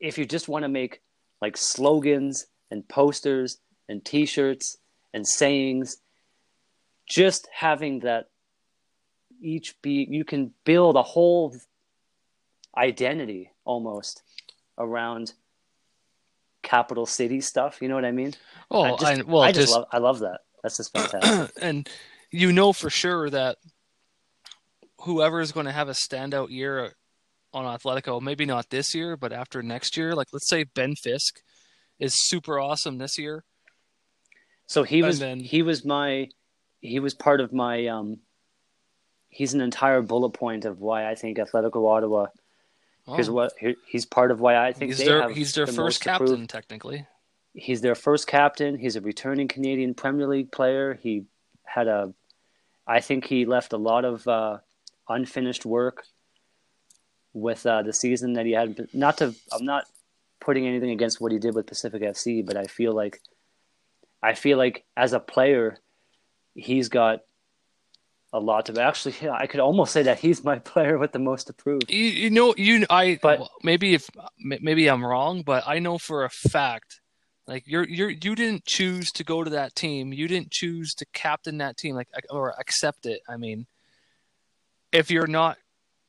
[0.00, 1.00] if you just want to make
[1.40, 4.76] like slogans and posters and t-shirts
[5.14, 5.98] and sayings
[7.08, 8.28] just having that
[9.40, 11.54] each be you can build a whole
[12.76, 14.22] identity almost
[14.76, 15.32] around
[16.62, 18.34] capital city stuff you know what i mean?
[18.70, 20.40] Oh, I just, and well, I just, just love i love that.
[20.62, 21.56] That's just fantastic.
[21.62, 21.88] And
[22.30, 23.56] you know for sure that
[25.02, 26.92] whoever is going to have a standout year
[27.52, 31.40] on Atletico, maybe not this year, but after next year, like let's say Ben Fisk
[31.98, 33.44] is super awesome this year.
[34.66, 36.28] So he was then- he was my
[36.80, 38.18] he was part of my um
[39.30, 42.26] he's an entire bullet point of why I think Atletico Ottawa
[43.10, 45.64] Oh, what he- he's part of why I think he's they their have he's their
[45.66, 47.06] the first captain approved- technically.
[47.54, 48.78] He's their first captain.
[48.78, 50.94] He's a returning Canadian Premier League player.
[50.94, 51.24] He
[51.64, 52.12] had a
[52.86, 54.58] I think he left a lot of uh,
[55.08, 56.04] unfinished work
[57.40, 58.88] with uh, the season that he had.
[58.92, 59.84] Not to I'm not
[60.40, 63.20] putting anything against what he did with Pacific FC, but I feel like
[64.22, 65.78] I feel like as a player,
[66.54, 67.20] he's got
[68.32, 68.80] a lot to.
[68.82, 71.90] Actually, yeah, I could almost say that he's my player with the most approved.
[71.90, 75.98] You, you know, you I But- well, maybe if maybe I'm wrong, but I know
[75.98, 77.00] for a fact,
[77.46, 80.12] like you're you're you didn't choose to go to that team.
[80.12, 83.22] You didn't choose to captain that team, like or accept it.
[83.28, 83.66] I mean,
[84.92, 85.56] if you're not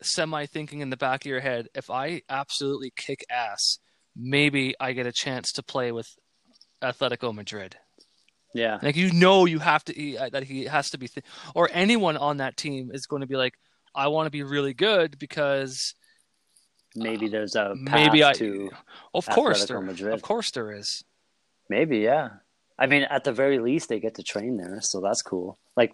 [0.01, 3.79] semi thinking in the back of your head, if I absolutely kick ass,
[4.15, 6.07] maybe I get a chance to play with
[6.81, 7.77] Atletico Madrid.
[8.55, 11.23] Yeah, Like you know, you have to he, uh, that he has to be, th-
[11.53, 13.53] or anyone on that team is going to be like,
[13.93, 15.93] I want to be really good because
[16.95, 18.71] maybe there's a path maybe I, to
[19.13, 20.13] of course Atletico there, Madrid.
[20.13, 21.03] of course there is.
[21.69, 22.29] maybe yeah.
[22.77, 25.59] I mean, at the very least, they get to train there, so that's cool.
[25.75, 25.93] Like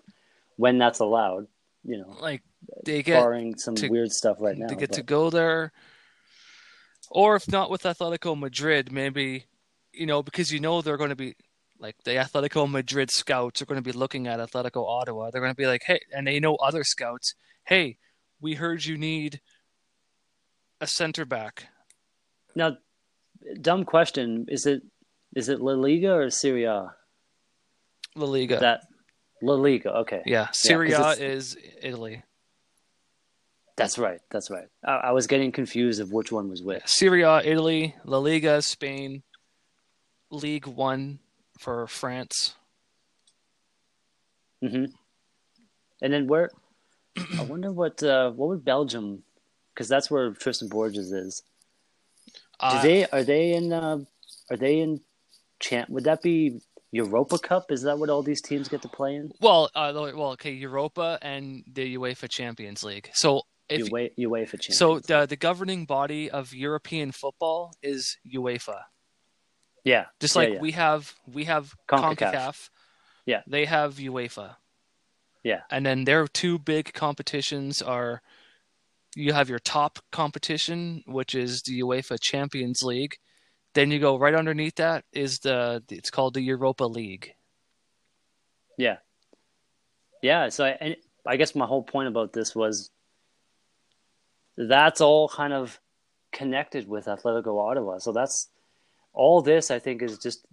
[0.55, 1.47] when that's allowed,
[1.83, 2.41] you know, Like
[2.85, 4.67] they get barring some to- weird stuff right now.
[4.67, 5.71] to get to go there,
[7.09, 9.45] or if not with Atletico Madrid, maybe
[9.93, 11.35] you know because you know they're going to be
[11.79, 15.29] like the Atletico Madrid scouts are going to be looking at Atletico Ottawa.
[15.31, 17.35] They're going to be like, hey, and they know other scouts.
[17.65, 17.97] Hey,
[18.39, 19.41] we heard you need
[20.81, 21.67] a center back.
[22.55, 22.77] Now,
[23.61, 24.81] dumb question: Is it
[25.35, 26.93] is it La Liga or Serie A?
[28.15, 28.57] La Liga.
[28.59, 28.81] That
[29.41, 29.89] La Liga.
[29.97, 32.23] Okay, yeah, Serie A 'cause is Italy.
[33.77, 34.19] That's right.
[34.31, 34.67] That's right.
[34.85, 36.81] I, I was getting confused of which one was which.
[36.85, 39.23] Serie A, Italy, La Liga, Spain,
[40.31, 41.19] League One
[41.59, 42.55] for France.
[44.61, 44.85] hmm
[46.01, 46.51] And then where?
[47.37, 49.23] I wonder what uh, what would Belgium?
[49.73, 51.43] Because that's where Tristan Borges is.
[52.61, 53.73] Do Uh, they are they in?
[53.73, 53.99] Uh,
[54.49, 55.01] are they in?
[55.59, 55.89] Champ?
[55.89, 56.59] Would that be
[56.91, 57.71] Europa Cup?
[57.71, 59.31] Is that what all these teams get to play in?
[59.39, 63.09] Well, uh, well, okay, Europa and the UEFA Champions League.
[63.13, 64.77] So if UEFA, UEFA Champions.
[64.77, 68.81] so, the the governing body of European football is UEFA.
[69.83, 70.59] yeah, Just like yeah.
[70.59, 72.17] we have we have CONCACAF.
[72.17, 72.69] CONCACAF.
[73.25, 73.41] Yeah.
[73.47, 74.55] They have UEFA.
[75.43, 75.61] Yeah.
[75.71, 78.21] And then their two big competitions are
[79.15, 83.15] you have your top competition, which is the UEFA Champions League.
[83.73, 87.33] Then you go right underneath that is the it's called the Europa League.
[88.77, 88.97] Yeah.
[90.21, 90.49] Yeah.
[90.49, 92.89] So, I, and I guess my whole point about this was
[94.57, 95.79] that's all kind of
[96.31, 97.99] connected with Atletico Ottawa.
[97.99, 98.49] So that's
[99.13, 100.45] all this, I think, is just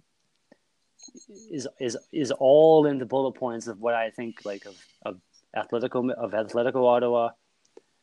[1.51, 5.19] is is is all in the bullet points of what I think like of of
[5.55, 7.31] Atletico of Atletico Ottawa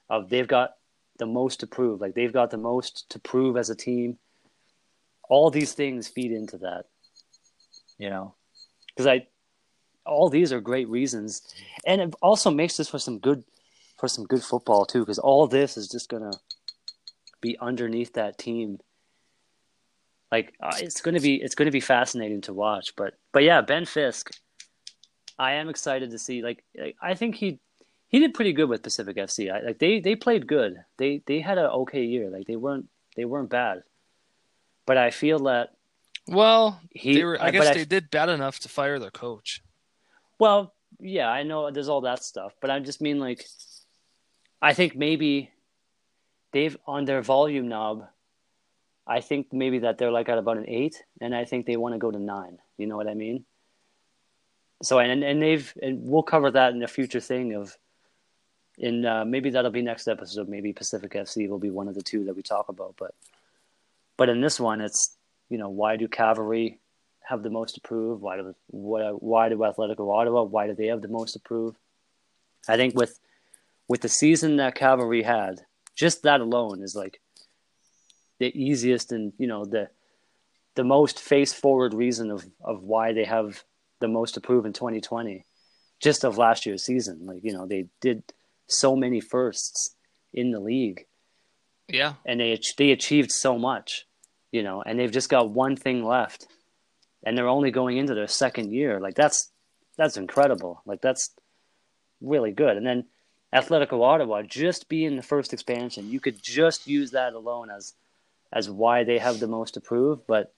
[0.08, 0.76] of they've got
[1.18, 2.00] the most to prove.
[2.00, 4.18] Like they've got the most to prove as a team.
[5.28, 6.86] All these things feed into that.
[7.98, 8.34] You know?
[8.88, 9.26] Because I
[10.04, 11.42] all these are great reasons,
[11.86, 13.44] and it also makes this for some good
[14.00, 15.00] for some good football too.
[15.00, 16.32] Because all this is just gonna
[17.40, 18.78] be underneath that team,
[20.32, 22.94] like uh, it's going to be it's to be fascinating to watch.
[22.96, 24.30] But but yeah, Ben Fisk,
[25.38, 26.42] I am excited to see.
[26.42, 26.64] Like
[27.00, 27.60] I think he
[28.08, 29.52] he did pretty good with Pacific FC.
[29.52, 30.76] I, like they they played good.
[30.96, 32.30] They they had an okay year.
[32.30, 33.82] Like they weren't they weren't bad.
[34.86, 35.70] But I feel that
[36.26, 37.24] well, he.
[37.24, 39.62] were, I uh, guess they did bad enough to fire their coach.
[40.38, 43.44] Well, yeah, I know there's all that stuff, but I just mean like,
[44.62, 45.50] I think maybe
[46.52, 48.06] they've on their volume knob.
[49.06, 51.94] I think maybe that they're like at about an eight, and I think they want
[51.94, 52.58] to go to nine.
[52.76, 53.44] You know what I mean?
[54.82, 57.76] So and and they've and we'll cover that in a future thing of.
[58.78, 60.48] In uh, maybe that'll be next episode.
[60.48, 62.94] Maybe Pacific FC will be one of the two that we talk about.
[62.98, 63.14] But,
[64.16, 65.16] but in this one, it's
[65.50, 66.78] you know why do Cavalry
[67.22, 68.22] have the most approved?
[68.22, 70.44] Why do why, why do Atletico Ottawa?
[70.44, 71.76] Why do they have the most approved?
[72.68, 73.18] I think with
[73.90, 75.62] with the season that Cavalry had,
[75.96, 77.20] just that alone is like
[78.38, 79.90] the easiest and you know the
[80.76, 83.64] the most face forward reason of of why they have
[83.98, 85.44] the most approved in 2020
[85.98, 87.26] just of last year's season.
[87.26, 88.22] Like you know they did
[88.68, 89.96] so many firsts
[90.32, 91.06] in the league.
[91.88, 94.06] Yeah, and they they achieved so much
[94.52, 96.46] you know and they've just got one thing left
[97.24, 99.00] and they're only going into their second year.
[99.00, 99.50] Like that's
[99.96, 100.80] that's incredible.
[100.86, 101.30] Like that's
[102.20, 102.76] really good.
[102.76, 103.06] And then
[103.54, 107.94] Atletico Ottawa just being the first expansion you could just use that alone as
[108.52, 110.52] as why they have the most approved but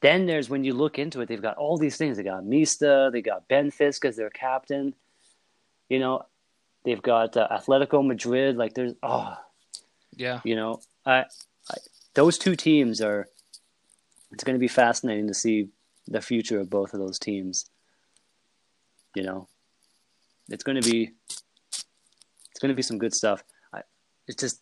[0.00, 3.10] then there's when you look into it they've got all these things they got Mista
[3.12, 4.94] they got Ben Fisk as their captain
[5.88, 6.24] you know
[6.84, 9.36] they've got uh, Atletico Madrid like there's oh
[10.16, 10.40] yeah.
[10.44, 11.24] you know, I,
[11.70, 11.74] I
[12.14, 13.28] those two teams are.
[14.32, 15.68] It's going to be fascinating to see
[16.08, 17.66] the future of both of those teams.
[19.14, 19.48] You know,
[20.48, 21.12] it's going to be.
[22.62, 23.42] Going to be some good stuff.
[23.74, 23.82] I,
[24.28, 24.60] it's just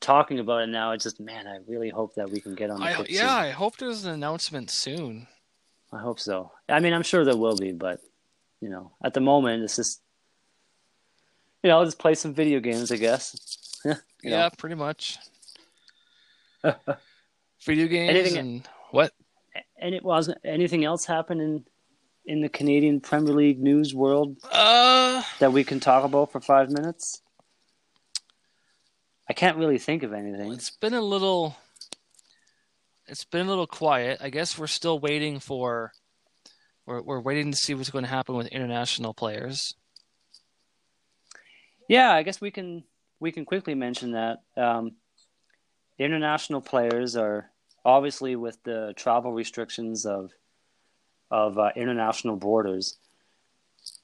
[0.00, 0.92] talking about it now.
[0.92, 3.28] It's just man, I really hope that we can get on the I, yeah, soon.
[3.28, 5.26] I hope there's an announcement soon.
[5.92, 6.50] I hope so.
[6.66, 8.00] I mean, I'm sure there will be, but
[8.62, 10.00] you know, at the moment, it's just.
[11.62, 13.36] You know, I'll just play some video games, I guess.
[14.22, 14.36] You know.
[14.36, 15.16] Yeah, pretty much.
[17.64, 19.12] Video games Anything- and what?
[19.78, 21.64] And it was anything else happen in
[22.24, 26.70] in the Canadian Premier League news world Uh, that we can talk about for five
[26.70, 27.22] minutes?
[29.28, 30.52] I can't really think of anything.
[30.52, 31.56] it's been a little.
[33.06, 34.18] It's been a little quiet.
[34.20, 35.92] I guess we're still waiting for.
[36.86, 39.74] We're we're waiting to see what's going to happen with international players.
[41.88, 42.84] Yeah, I guess we can
[43.20, 44.92] we can quickly mention that um,
[45.98, 47.50] the international players are
[47.84, 50.32] obviously with the travel restrictions of
[51.30, 52.96] of uh, international borders.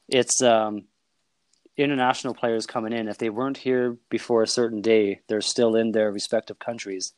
[0.08, 0.84] It's um,
[1.76, 3.08] international players coming in.
[3.08, 7.12] If they weren't here before a certain day, they're still in their respective countries.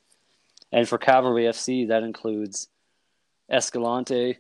[0.73, 2.68] And for Cavalry FC, that includes
[3.51, 4.38] Escalante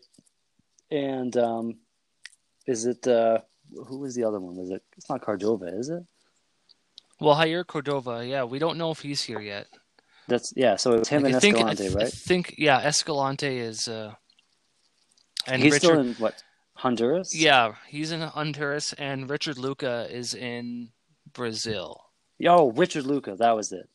[0.90, 1.76] and um,
[2.66, 3.38] is it uh,
[3.86, 4.56] who was the other one?
[4.56, 4.82] Was it?
[4.96, 6.04] It's not Cordova, is it?
[7.20, 9.66] Well, Jair Cordova, yeah, we don't know if he's here yet.
[10.28, 10.76] That's yeah.
[10.76, 12.12] So it's him Like, and I think, I Escalante, I right?
[12.12, 13.88] think, yeah, Escalante is.
[13.88, 14.14] Uh,
[15.46, 16.42] and He's Richard, still in what
[16.74, 17.34] Honduras?
[17.34, 20.90] yeah, he's in Honduras, and Richard Luca is in
[21.32, 22.04] Brazil.
[22.38, 23.88] Yo, Richard Luca, that was it.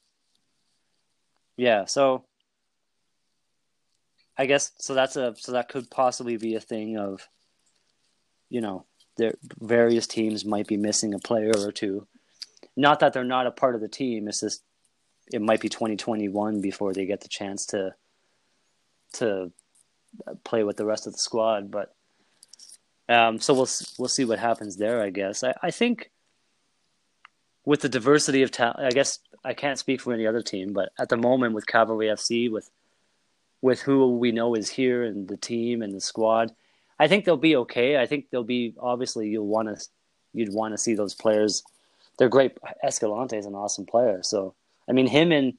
[1.55, 1.85] Yeah.
[1.85, 2.25] So
[4.37, 4.93] I guess so.
[4.93, 7.27] That's a so that could possibly be a thing of,
[8.49, 8.85] you know,
[9.17, 12.07] there various teams might be missing a player or two.
[12.75, 14.27] Not that they're not a part of the team.
[14.27, 14.63] It's just
[15.31, 17.93] it might be 2021 before they get the chance to
[19.13, 19.51] to
[20.43, 21.71] play with the rest of the squad.
[21.71, 21.93] But
[23.09, 25.01] um, so we'll we'll see what happens there.
[25.01, 26.09] I guess I, I think
[27.65, 30.91] with the diversity of talent, I guess I can't speak for any other team, but
[30.97, 32.69] at the moment with Cavalry FC, with
[33.61, 36.53] with who we know is here and the team and the squad,
[36.99, 37.97] I think they'll be okay.
[37.97, 39.87] I think they'll be obviously you'll want to
[40.33, 41.63] you'd want to see those players.
[42.17, 42.57] They're great.
[42.83, 44.53] Escalante is an awesome player, so
[44.87, 45.53] I mean him and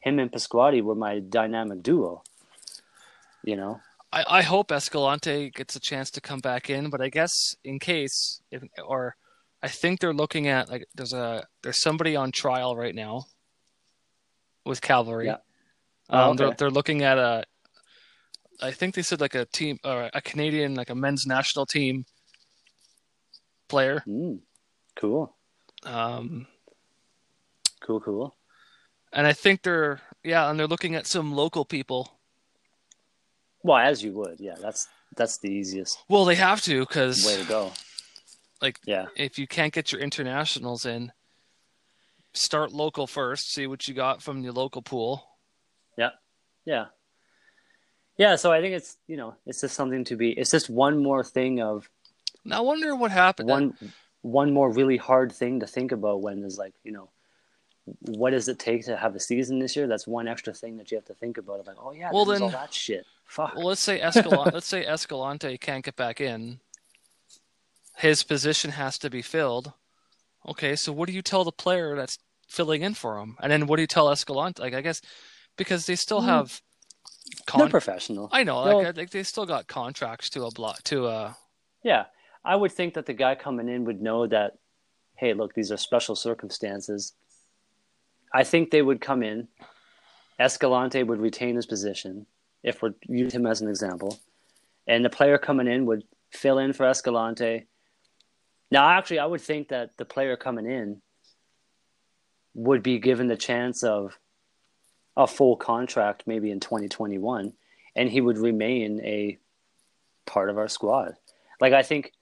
[0.00, 2.22] him and Pasquotti were my dynamic duo.
[3.42, 3.80] You know,
[4.14, 7.32] I, I hope Escalante gets a chance to come back in, but I guess
[7.64, 9.16] in case, if, or
[9.60, 13.24] I think they're looking at like there's a there's somebody on trial right now
[14.64, 15.26] with Cavalry.
[15.26, 15.38] Yeah.
[16.08, 17.44] Um, Oh, they're they're looking at a.
[18.62, 22.04] I think they said like a team or a Canadian like a men's national team
[23.68, 24.04] player.
[24.06, 24.38] mm,
[24.94, 25.34] cool,
[25.82, 26.46] Um,
[27.80, 28.36] cool, cool.
[29.12, 32.20] and I think they're yeah, and they're looking at some local people.
[33.64, 34.54] Well, as you would, yeah.
[34.60, 34.86] That's
[35.16, 37.72] that's the easiest Well, they have to because way to go.
[38.62, 41.10] Like- yeah, if you can't get your internationals in,
[42.34, 43.52] start local first.
[43.52, 45.26] See what you got from the local pool.
[45.96, 46.10] yeah.
[46.66, 46.86] Yeah,
[48.16, 48.36] yeah.
[48.36, 50.30] so I think it's you know it's just something to be.
[50.30, 51.90] It's just one more thing of
[52.44, 53.48] Now, I wonder what happened.
[53.50, 53.76] one
[54.22, 57.10] one more really hard thing to think about when there's like you know
[58.00, 59.86] what does it take to have a season this year?
[59.86, 61.60] That's one extra thing that you have to think about.
[61.60, 63.04] Of like, oh yeah, Well, there's all then- that shit.
[63.26, 63.54] Fuck.
[63.56, 66.60] Well, let's say Escalante, let's say Escalante can't get back in.
[67.98, 69.72] His position has to be filled.
[70.48, 72.18] Okay, so what do you tell the player that's
[72.48, 73.36] filling in for him?
[73.40, 74.60] And then what do you tell Escalante?
[74.62, 75.00] Like, I guess
[75.56, 76.26] because they still Mm.
[76.26, 76.60] have.
[77.26, 78.28] They're Con- professional.
[78.32, 81.36] I know, They'll- like, I think they still got contracts to a block to a.
[81.82, 82.06] Yeah,
[82.44, 84.58] I would think that the guy coming in would know that.
[85.16, 87.14] Hey, look, these are special circumstances.
[88.32, 89.48] I think they would come in.
[90.38, 92.26] Escalante would retain his position,
[92.64, 94.18] if we use him as an example,
[94.86, 97.66] and the player coming in would fill in for Escalante.
[98.70, 101.00] Now, actually, I would think that the player coming in
[102.54, 104.18] would be given the chance of
[105.16, 107.52] a full contract, maybe in 2021,
[107.94, 109.38] and he would remain a
[110.26, 111.14] part of our squad.
[111.60, 112.12] Like I think,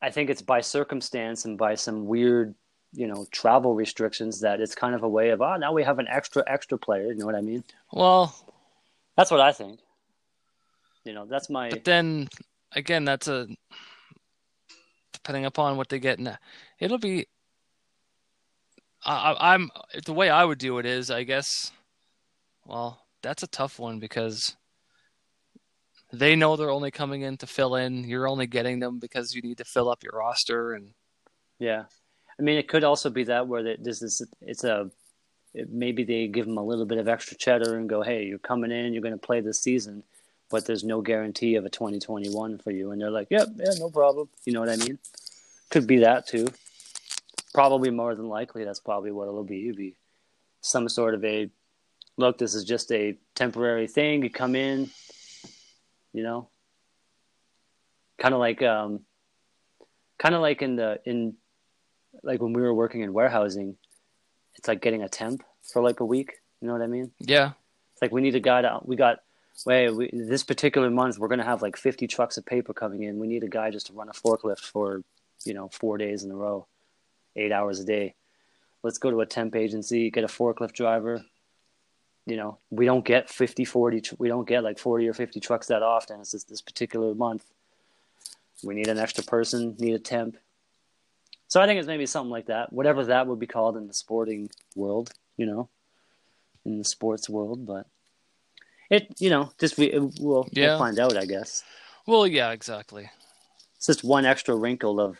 [0.00, 2.54] I think it's by circumstance and by some weird,
[2.92, 5.98] you know, travel restrictions that it's kind of a way of oh now we have
[5.98, 7.06] an extra extra player.
[7.06, 7.64] You know what I mean?
[7.92, 8.34] Well,
[9.16, 9.80] That's what I think.
[11.04, 12.28] You know, that's my but then
[12.72, 13.46] again, that's a
[15.12, 16.18] depending upon what they get.
[16.18, 16.36] In,
[16.78, 17.26] it'll be.
[19.04, 19.70] I, I- I'm
[20.04, 21.72] the way I would do it is, I guess.
[22.66, 24.56] Well, that's a tough one because
[26.12, 28.04] they know they're only coming in to fill in.
[28.04, 30.94] You're only getting them because you need to fill up your roster, and
[31.58, 31.84] yeah.
[32.38, 34.90] I mean, it could also be that where this is it's a
[35.54, 38.38] it, maybe they give them a little bit of extra cheddar and go, hey, you're
[38.38, 40.02] coming in, you're going to play this season,
[40.50, 43.90] but there's no guarantee of a 2021 for you, and they're like, yep, yeah, no
[43.90, 44.28] problem.
[44.44, 44.98] You know what I mean?
[45.70, 46.48] Could be that too.
[47.54, 49.68] Probably more than likely, that's probably what it'll be.
[49.68, 49.94] It'll be
[50.60, 51.48] some sort of a
[52.16, 52.38] look.
[52.38, 54.22] This is just a temporary thing.
[54.22, 54.90] You come in,
[56.12, 56.48] you know,
[58.18, 59.00] kind of like um,
[60.18, 61.34] kind of like in the in
[62.22, 63.76] like when we were working in warehousing,
[64.64, 66.40] it's like getting a temp for like a week.
[66.62, 67.10] You know what I mean?
[67.18, 67.52] yeah,
[67.92, 69.18] It's like we need a guy to we got
[69.66, 73.18] wait we, this particular month we're gonna have like 50 trucks of paper coming in.
[73.18, 75.02] We need a guy just to run a forklift for
[75.44, 76.66] you know four days in a row,
[77.36, 78.14] eight hours a day.
[78.82, 81.22] Let's go to a temp agency, get a forklift driver.
[82.24, 85.66] You know, we don't get 50, 40, we don't get like 40 or 50 trucks
[85.66, 86.20] that often.
[86.20, 87.44] It's just this particular month.
[88.62, 90.38] We need an extra person, need a temp.
[91.48, 93.94] So I think it's maybe something like that, whatever that would be called in the
[93.94, 95.68] sporting world, you know,
[96.64, 97.66] in the sports world.
[97.66, 97.86] But
[98.90, 99.90] it, you know, just we
[100.20, 100.68] we'll, Yeah.
[100.70, 101.62] we'll find out, I guess.
[102.06, 103.08] well, yeah, exactly.
[103.76, 105.18] It's just one extra wrinkle of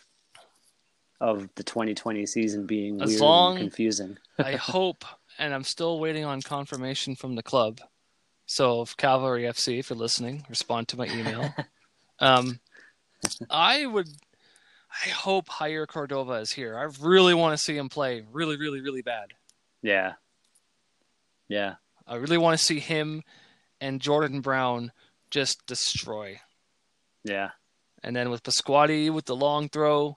[1.21, 4.17] of the 2020 season being As weird long- and confusing.
[4.37, 5.05] I hope,
[5.39, 7.79] and I'm still waiting on confirmation from the club.
[8.47, 11.53] So, if Cavalry FC, if you're listening, respond to my email.
[12.19, 12.59] um,
[13.49, 14.09] I would,
[15.03, 16.77] I hope Jair Cordova is here.
[16.77, 19.33] I really want to see him play, really, really, really bad.
[19.81, 20.13] Yeah,
[21.47, 21.75] yeah,
[22.07, 23.23] I really want to see him
[23.81, 24.91] and Jordan Brown
[25.29, 26.39] just destroy.
[27.23, 27.49] yeah,
[28.03, 30.15] And then with Pasquotti with the long throw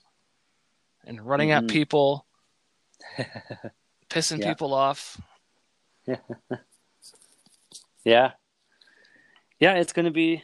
[1.05, 1.69] and running at Mhm.
[1.69, 2.27] people,
[4.11, 4.49] pissing Yeah.
[4.53, 5.21] people off.
[8.05, 8.33] yeah,
[9.59, 9.75] yeah.
[9.75, 10.43] It's gonna be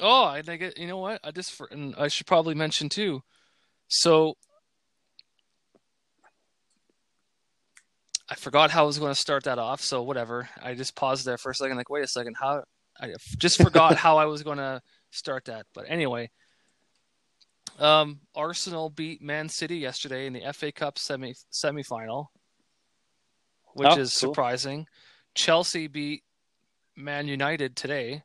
[0.00, 1.20] Oh, I think it, you know what?
[1.22, 3.22] I just for, and I should probably mention too.
[3.94, 4.32] So
[8.30, 9.82] I forgot how I was going to start that off.
[9.82, 10.48] So whatever.
[10.62, 11.76] I just paused there for a second.
[11.76, 12.36] Like, wait a second.
[12.40, 12.62] How?
[12.98, 14.80] I just forgot how I was going to
[15.10, 15.66] start that.
[15.74, 16.30] But anyway,
[17.78, 22.28] um, Arsenal beat Man City yesterday in the FA Cup semi semifinal,
[23.74, 24.30] which Oh, is cool.
[24.30, 24.86] surprising.
[25.34, 26.22] Chelsea beat
[26.96, 28.22] Man United today.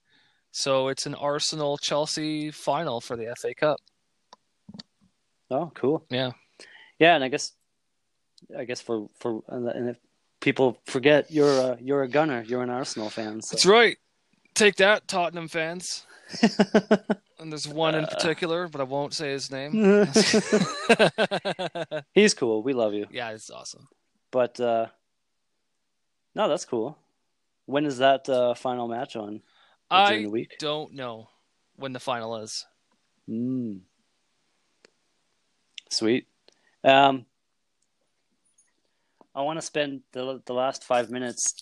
[0.51, 3.79] So it's an Arsenal Chelsea final for the FA Cup.
[5.51, 6.05] Oh cool.
[6.09, 6.31] Yeah.
[6.99, 7.51] Yeah, and I guess
[8.57, 9.97] I guess for for and if
[10.39, 13.41] people forget you're a, you're a gunner, you're an Arsenal fan.
[13.41, 13.55] So.
[13.55, 13.97] That's right.
[14.53, 16.05] Take that, Tottenham fans.
[17.39, 19.71] And there's one in particular, but I won't say his name.
[22.13, 22.63] He's cool.
[22.63, 23.05] We love you.
[23.11, 23.87] yeah, it's awesome.
[24.31, 24.87] But uh
[26.33, 26.97] no, that's cool.
[27.65, 29.41] When is that uh, final match on?
[29.89, 30.55] I the week?
[30.59, 31.29] don't know
[31.75, 32.65] when the final is.
[33.27, 33.81] Mm.
[35.89, 36.27] Sweet.
[36.83, 37.25] Um,
[39.35, 41.53] I want to spend the the last five minutes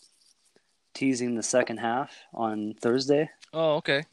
[0.93, 3.29] teasing the second half on Thursday.
[3.53, 4.03] Oh, okay.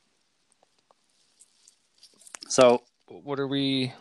[2.48, 3.92] So What are we?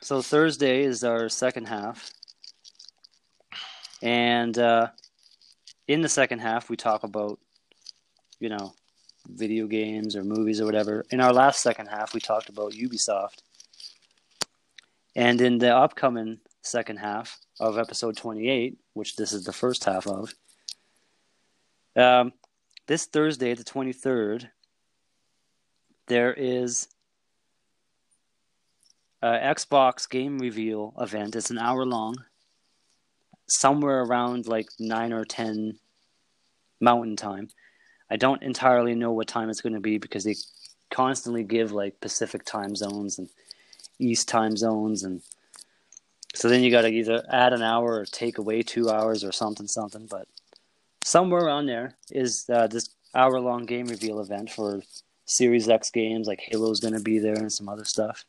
[0.00, 2.12] so Thursday is our second half,
[4.02, 4.88] and uh,
[5.88, 7.40] in the second half we talk about,
[8.38, 8.74] you know,
[9.26, 11.04] video games or movies or whatever.
[11.10, 13.42] In our last second half, we talked about Ubisoft.
[15.16, 20.06] And in the upcoming second half of episode 28, which this is the first half
[20.06, 20.34] of,
[21.96, 22.32] um,
[22.86, 24.48] this Thursday, the 23rd,
[26.06, 26.88] there is
[29.22, 31.36] an Xbox game reveal event.
[31.36, 32.16] It's an hour long,
[33.46, 35.78] somewhere around like 9 or 10
[36.80, 37.48] mountain time.
[38.10, 40.36] I don't entirely know what time it's going to be because they
[40.90, 43.28] constantly give like Pacific time zones and
[43.98, 45.22] East time zones and
[46.34, 49.32] so then you got to either add an hour or take away two hours or
[49.32, 50.28] something something but
[51.02, 54.82] somewhere around there is uh, this hour long game reveal event for
[55.24, 58.24] Series X games like Halo's going to be there and some other stuff.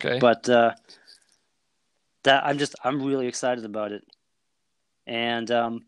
[0.00, 0.18] Okay.
[0.18, 0.74] But uh,
[2.24, 4.04] that I'm just I'm really excited about it,
[5.06, 5.86] and um,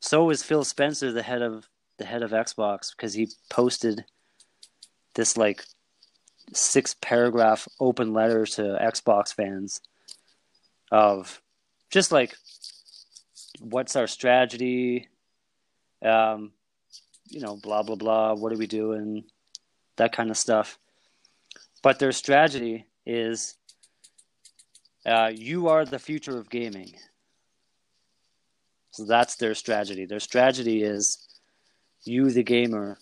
[0.00, 4.04] so is Phil Spencer, the head of the head of Xbox, because he posted
[5.14, 5.64] this like
[6.52, 9.80] six paragraph open letter to Xbox fans
[10.90, 11.40] of
[11.90, 12.34] just like
[13.60, 15.08] what's our strategy,
[16.04, 16.52] um,
[17.28, 18.34] you know, blah blah blah.
[18.34, 19.24] What are we doing?
[19.96, 20.78] That kind of stuff.
[21.82, 23.56] But their strategy is
[25.04, 26.94] uh, you are the future of gaming.
[28.92, 30.04] So that's their strategy.
[30.04, 31.18] Their strategy is
[32.04, 32.98] you, the gamer,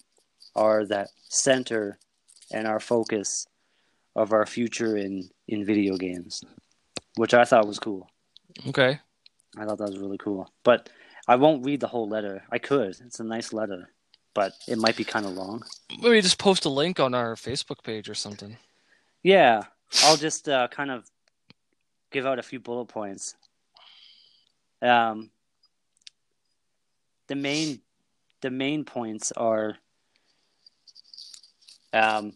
[0.54, 1.98] are that center
[2.52, 3.46] and our focus
[4.16, 6.42] of our future in, in video games,
[7.16, 8.08] which I thought was cool.
[8.68, 8.98] Okay.
[9.56, 10.50] I thought that was really cool.
[10.64, 10.88] But
[11.28, 12.42] I won't read the whole letter.
[12.50, 12.96] I could.
[13.04, 13.90] It's a nice letter,
[14.34, 15.62] but it might be kind of long.
[16.00, 18.56] Maybe just post a link on our Facebook page or something.
[19.22, 19.62] Yeah,
[20.04, 21.04] I'll just uh, kind of
[22.10, 23.34] give out a few bullet points.
[24.82, 25.30] Um,
[27.26, 27.80] the main
[28.40, 29.76] the main points are
[31.92, 32.32] um,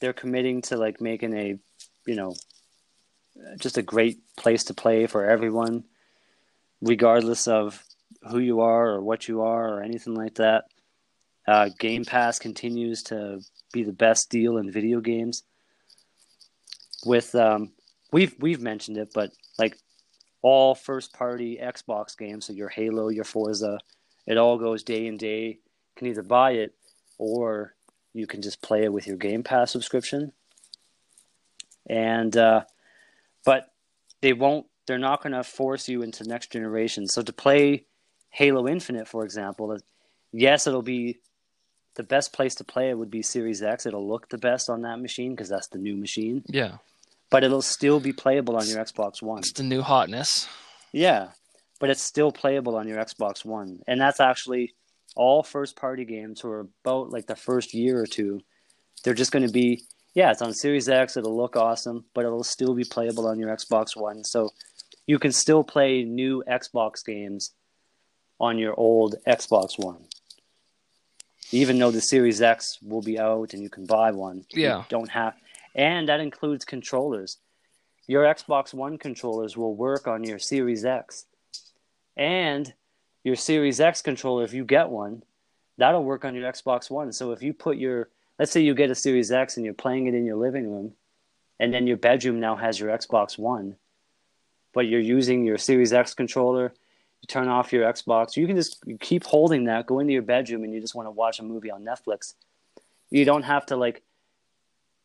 [0.00, 1.58] they're committing to like making a
[2.06, 2.34] you know
[3.58, 5.84] just a great place to play for everyone
[6.80, 7.82] regardless of
[8.30, 10.64] who you are or what you are or anything like that
[11.48, 13.40] uh, game pass continues to
[13.72, 15.42] be the best deal in video games
[17.04, 17.72] with um,
[18.12, 19.76] we've we've mentioned it but like
[20.42, 23.78] all first party xbox games so your halo your forza
[24.26, 25.46] it all goes day and day.
[25.46, 25.56] You
[25.96, 26.74] can either buy it
[27.18, 27.74] or
[28.14, 30.32] you can just play it with your Game Pass subscription.
[31.88, 32.64] And uh,
[33.44, 33.72] but
[34.20, 34.66] they won't.
[34.86, 37.06] They're not going to force you into next generation.
[37.06, 37.86] So to play
[38.30, 39.76] Halo Infinite, for example,
[40.32, 41.18] yes, it'll be
[41.94, 43.86] the best place to play it would be Series X.
[43.86, 46.42] It'll look the best on that machine because that's the new machine.
[46.46, 46.78] Yeah.
[47.30, 49.38] But it'll still be playable on your Xbox One.
[49.38, 50.48] It's the new hotness.
[50.92, 51.28] Yeah
[51.82, 53.80] but it's still playable on your Xbox One.
[53.88, 54.72] And that's actually
[55.16, 58.40] all first party games who are about like the first year or two.
[59.04, 59.82] They're just going to be,
[60.14, 61.16] yeah, it's on Series X.
[61.16, 64.24] It'll look awesome, but it'll still be playable on your Xbox One.
[64.24, 64.50] So
[65.06, 67.52] you can still play new Xbox games
[68.40, 70.04] on your old Xbox One.
[71.50, 74.84] Even though the Series X will be out and you can buy one, yeah, you
[74.88, 75.34] don't have,
[75.74, 77.38] and that includes controllers.
[78.06, 81.26] Your Xbox One controllers will work on your Series X
[82.16, 82.72] and
[83.24, 85.22] your Series X controller, if you get one,
[85.78, 87.12] that'll work on your Xbox One.
[87.12, 88.08] So if you put your,
[88.38, 90.92] let's say you get a Series X and you're playing it in your living room,
[91.60, 93.76] and then your bedroom now has your Xbox One,
[94.72, 96.74] but you're using your Series X controller,
[97.20, 100.64] you turn off your Xbox, you can just keep holding that, go into your bedroom,
[100.64, 102.34] and you just want to watch a movie on Netflix.
[103.10, 104.02] You don't have to like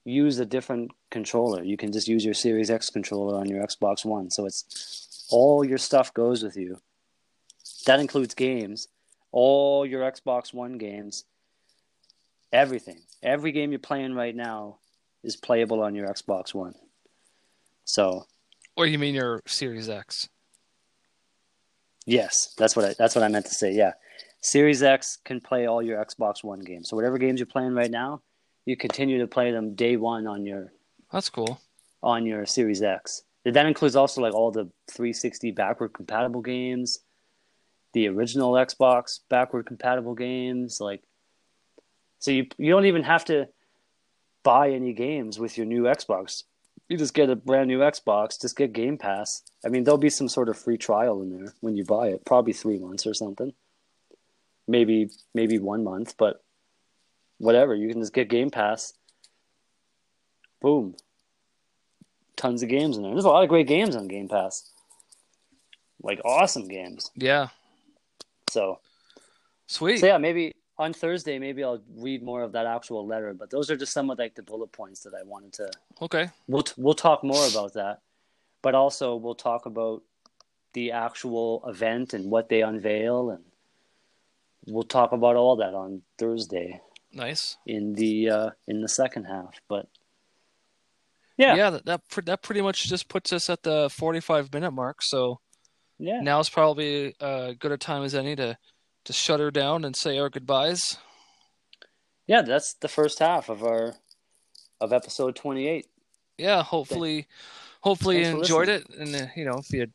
[0.03, 1.61] use a different controller.
[1.63, 4.31] You can just use your Series X controller on your Xbox One.
[4.31, 6.79] So it's all your stuff goes with you.
[7.87, 8.89] That includes games,
[9.31, 11.23] all your Xbox One games,
[12.51, 12.99] everything.
[13.23, 14.79] Every game you're playing right now
[15.23, 16.75] is playable on your Xbox One.
[17.85, 18.25] So,
[18.75, 20.27] or you mean your Series X?
[22.05, 23.71] Yes, that's what I that's what I meant to say.
[23.73, 23.93] Yeah.
[24.41, 26.89] Series X can play all your Xbox One games.
[26.89, 28.21] So whatever games you're playing right now,
[28.65, 30.73] you continue to play them day 1 on your
[31.11, 31.61] That's cool.
[32.03, 33.23] on your Series X.
[33.45, 36.99] That includes also like all the 360 backward compatible games,
[37.93, 40.79] the original Xbox backward compatible games.
[40.79, 41.01] Like,
[42.19, 43.47] so you you don't even have to
[44.43, 46.43] buy any games with your new Xbox.
[46.89, 48.39] You just get a brand new Xbox.
[48.39, 49.43] Just get Game Pass.
[49.65, 52.23] I mean, there'll be some sort of free trial in there when you buy it.
[52.23, 53.53] Probably three months or something.
[54.67, 56.43] Maybe maybe one month, but
[57.39, 57.75] whatever.
[57.75, 58.93] You can just get Game Pass.
[60.61, 60.95] Boom.
[62.35, 63.11] Tons of games in there.
[63.11, 64.69] There's a lot of great games on Game Pass.
[66.01, 67.11] Like awesome games.
[67.15, 67.49] Yeah.
[68.49, 68.79] So
[69.67, 69.99] sweet.
[69.99, 73.33] So yeah, maybe on Thursday, maybe I'll read more of that actual letter.
[73.33, 75.71] But those are just some of like the bullet points that I wanted to.
[76.01, 76.29] Okay.
[76.47, 78.01] We'll we'll talk more about that,
[78.61, 80.03] but also we'll talk about
[80.73, 83.43] the actual event and what they unveil, and
[84.67, 86.81] we'll talk about all that on Thursday
[87.11, 87.57] Nice.
[87.65, 89.59] in the uh, in the second half.
[89.67, 89.87] But
[91.37, 95.01] yeah, Yeah, that, that that pretty much just puts us at the 45 minute mark.
[95.01, 95.39] So
[95.99, 98.57] yeah, now's probably uh, good a time as any to
[99.05, 100.97] to shut her down and say our goodbyes.
[102.27, 102.41] yeah.
[102.41, 103.95] That's the first half of our
[104.79, 105.87] of episode twenty eight.
[106.37, 107.27] Yeah, hopefully,
[107.81, 109.87] hopefully you Thanks for enjoyed it, and uh, you know if you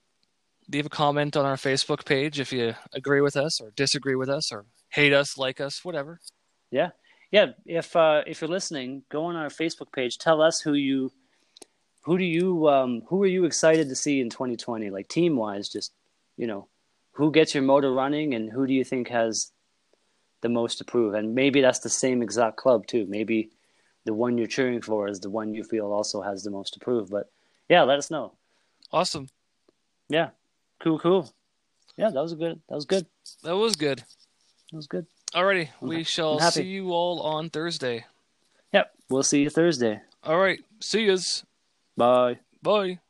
[0.70, 4.28] leave a comment on our Facebook page if you agree with us or disagree with
[4.28, 6.20] us or hate us, like us, whatever.
[6.70, 6.90] Yeah,
[7.30, 7.52] yeah.
[7.66, 10.18] If uh, if you're listening, go on our Facebook page.
[10.18, 11.12] Tell us who you,
[12.02, 14.90] who do you, um, who are you excited to see in 2020?
[14.90, 15.92] Like team wise, just
[16.36, 16.68] you know,
[17.12, 19.52] who gets your motor running, and who do you think has
[20.40, 21.14] the most to prove?
[21.14, 23.06] And maybe that's the same exact club too.
[23.08, 23.50] Maybe
[24.04, 26.80] the one you're cheering for is the one you feel also has the most to
[26.80, 27.10] prove.
[27.10, 27.30] But
[27.68, 28.32] yeah, let us know.
[28.92, 29.28] Awesome,
[30.08, 30.30] Yeah,
[30.80, 31.32] cool, cool.
[31.96, 32.60] Yeah, that was good.
[32.68, 33.06] That was good.
[33.42, 33.98] that was good.
[34.70, 35.06] That was good.
[35.34, 38.04] Alrighty, we shall see you all on Thursday.
[38.72, 38.90] Yep.
[39.08, 40.00] We'll see you Thursday.
[40.24, 41.44] All right, see yous.
[41.96, 42.40] Bye.
[42.62, 43.01] Bye.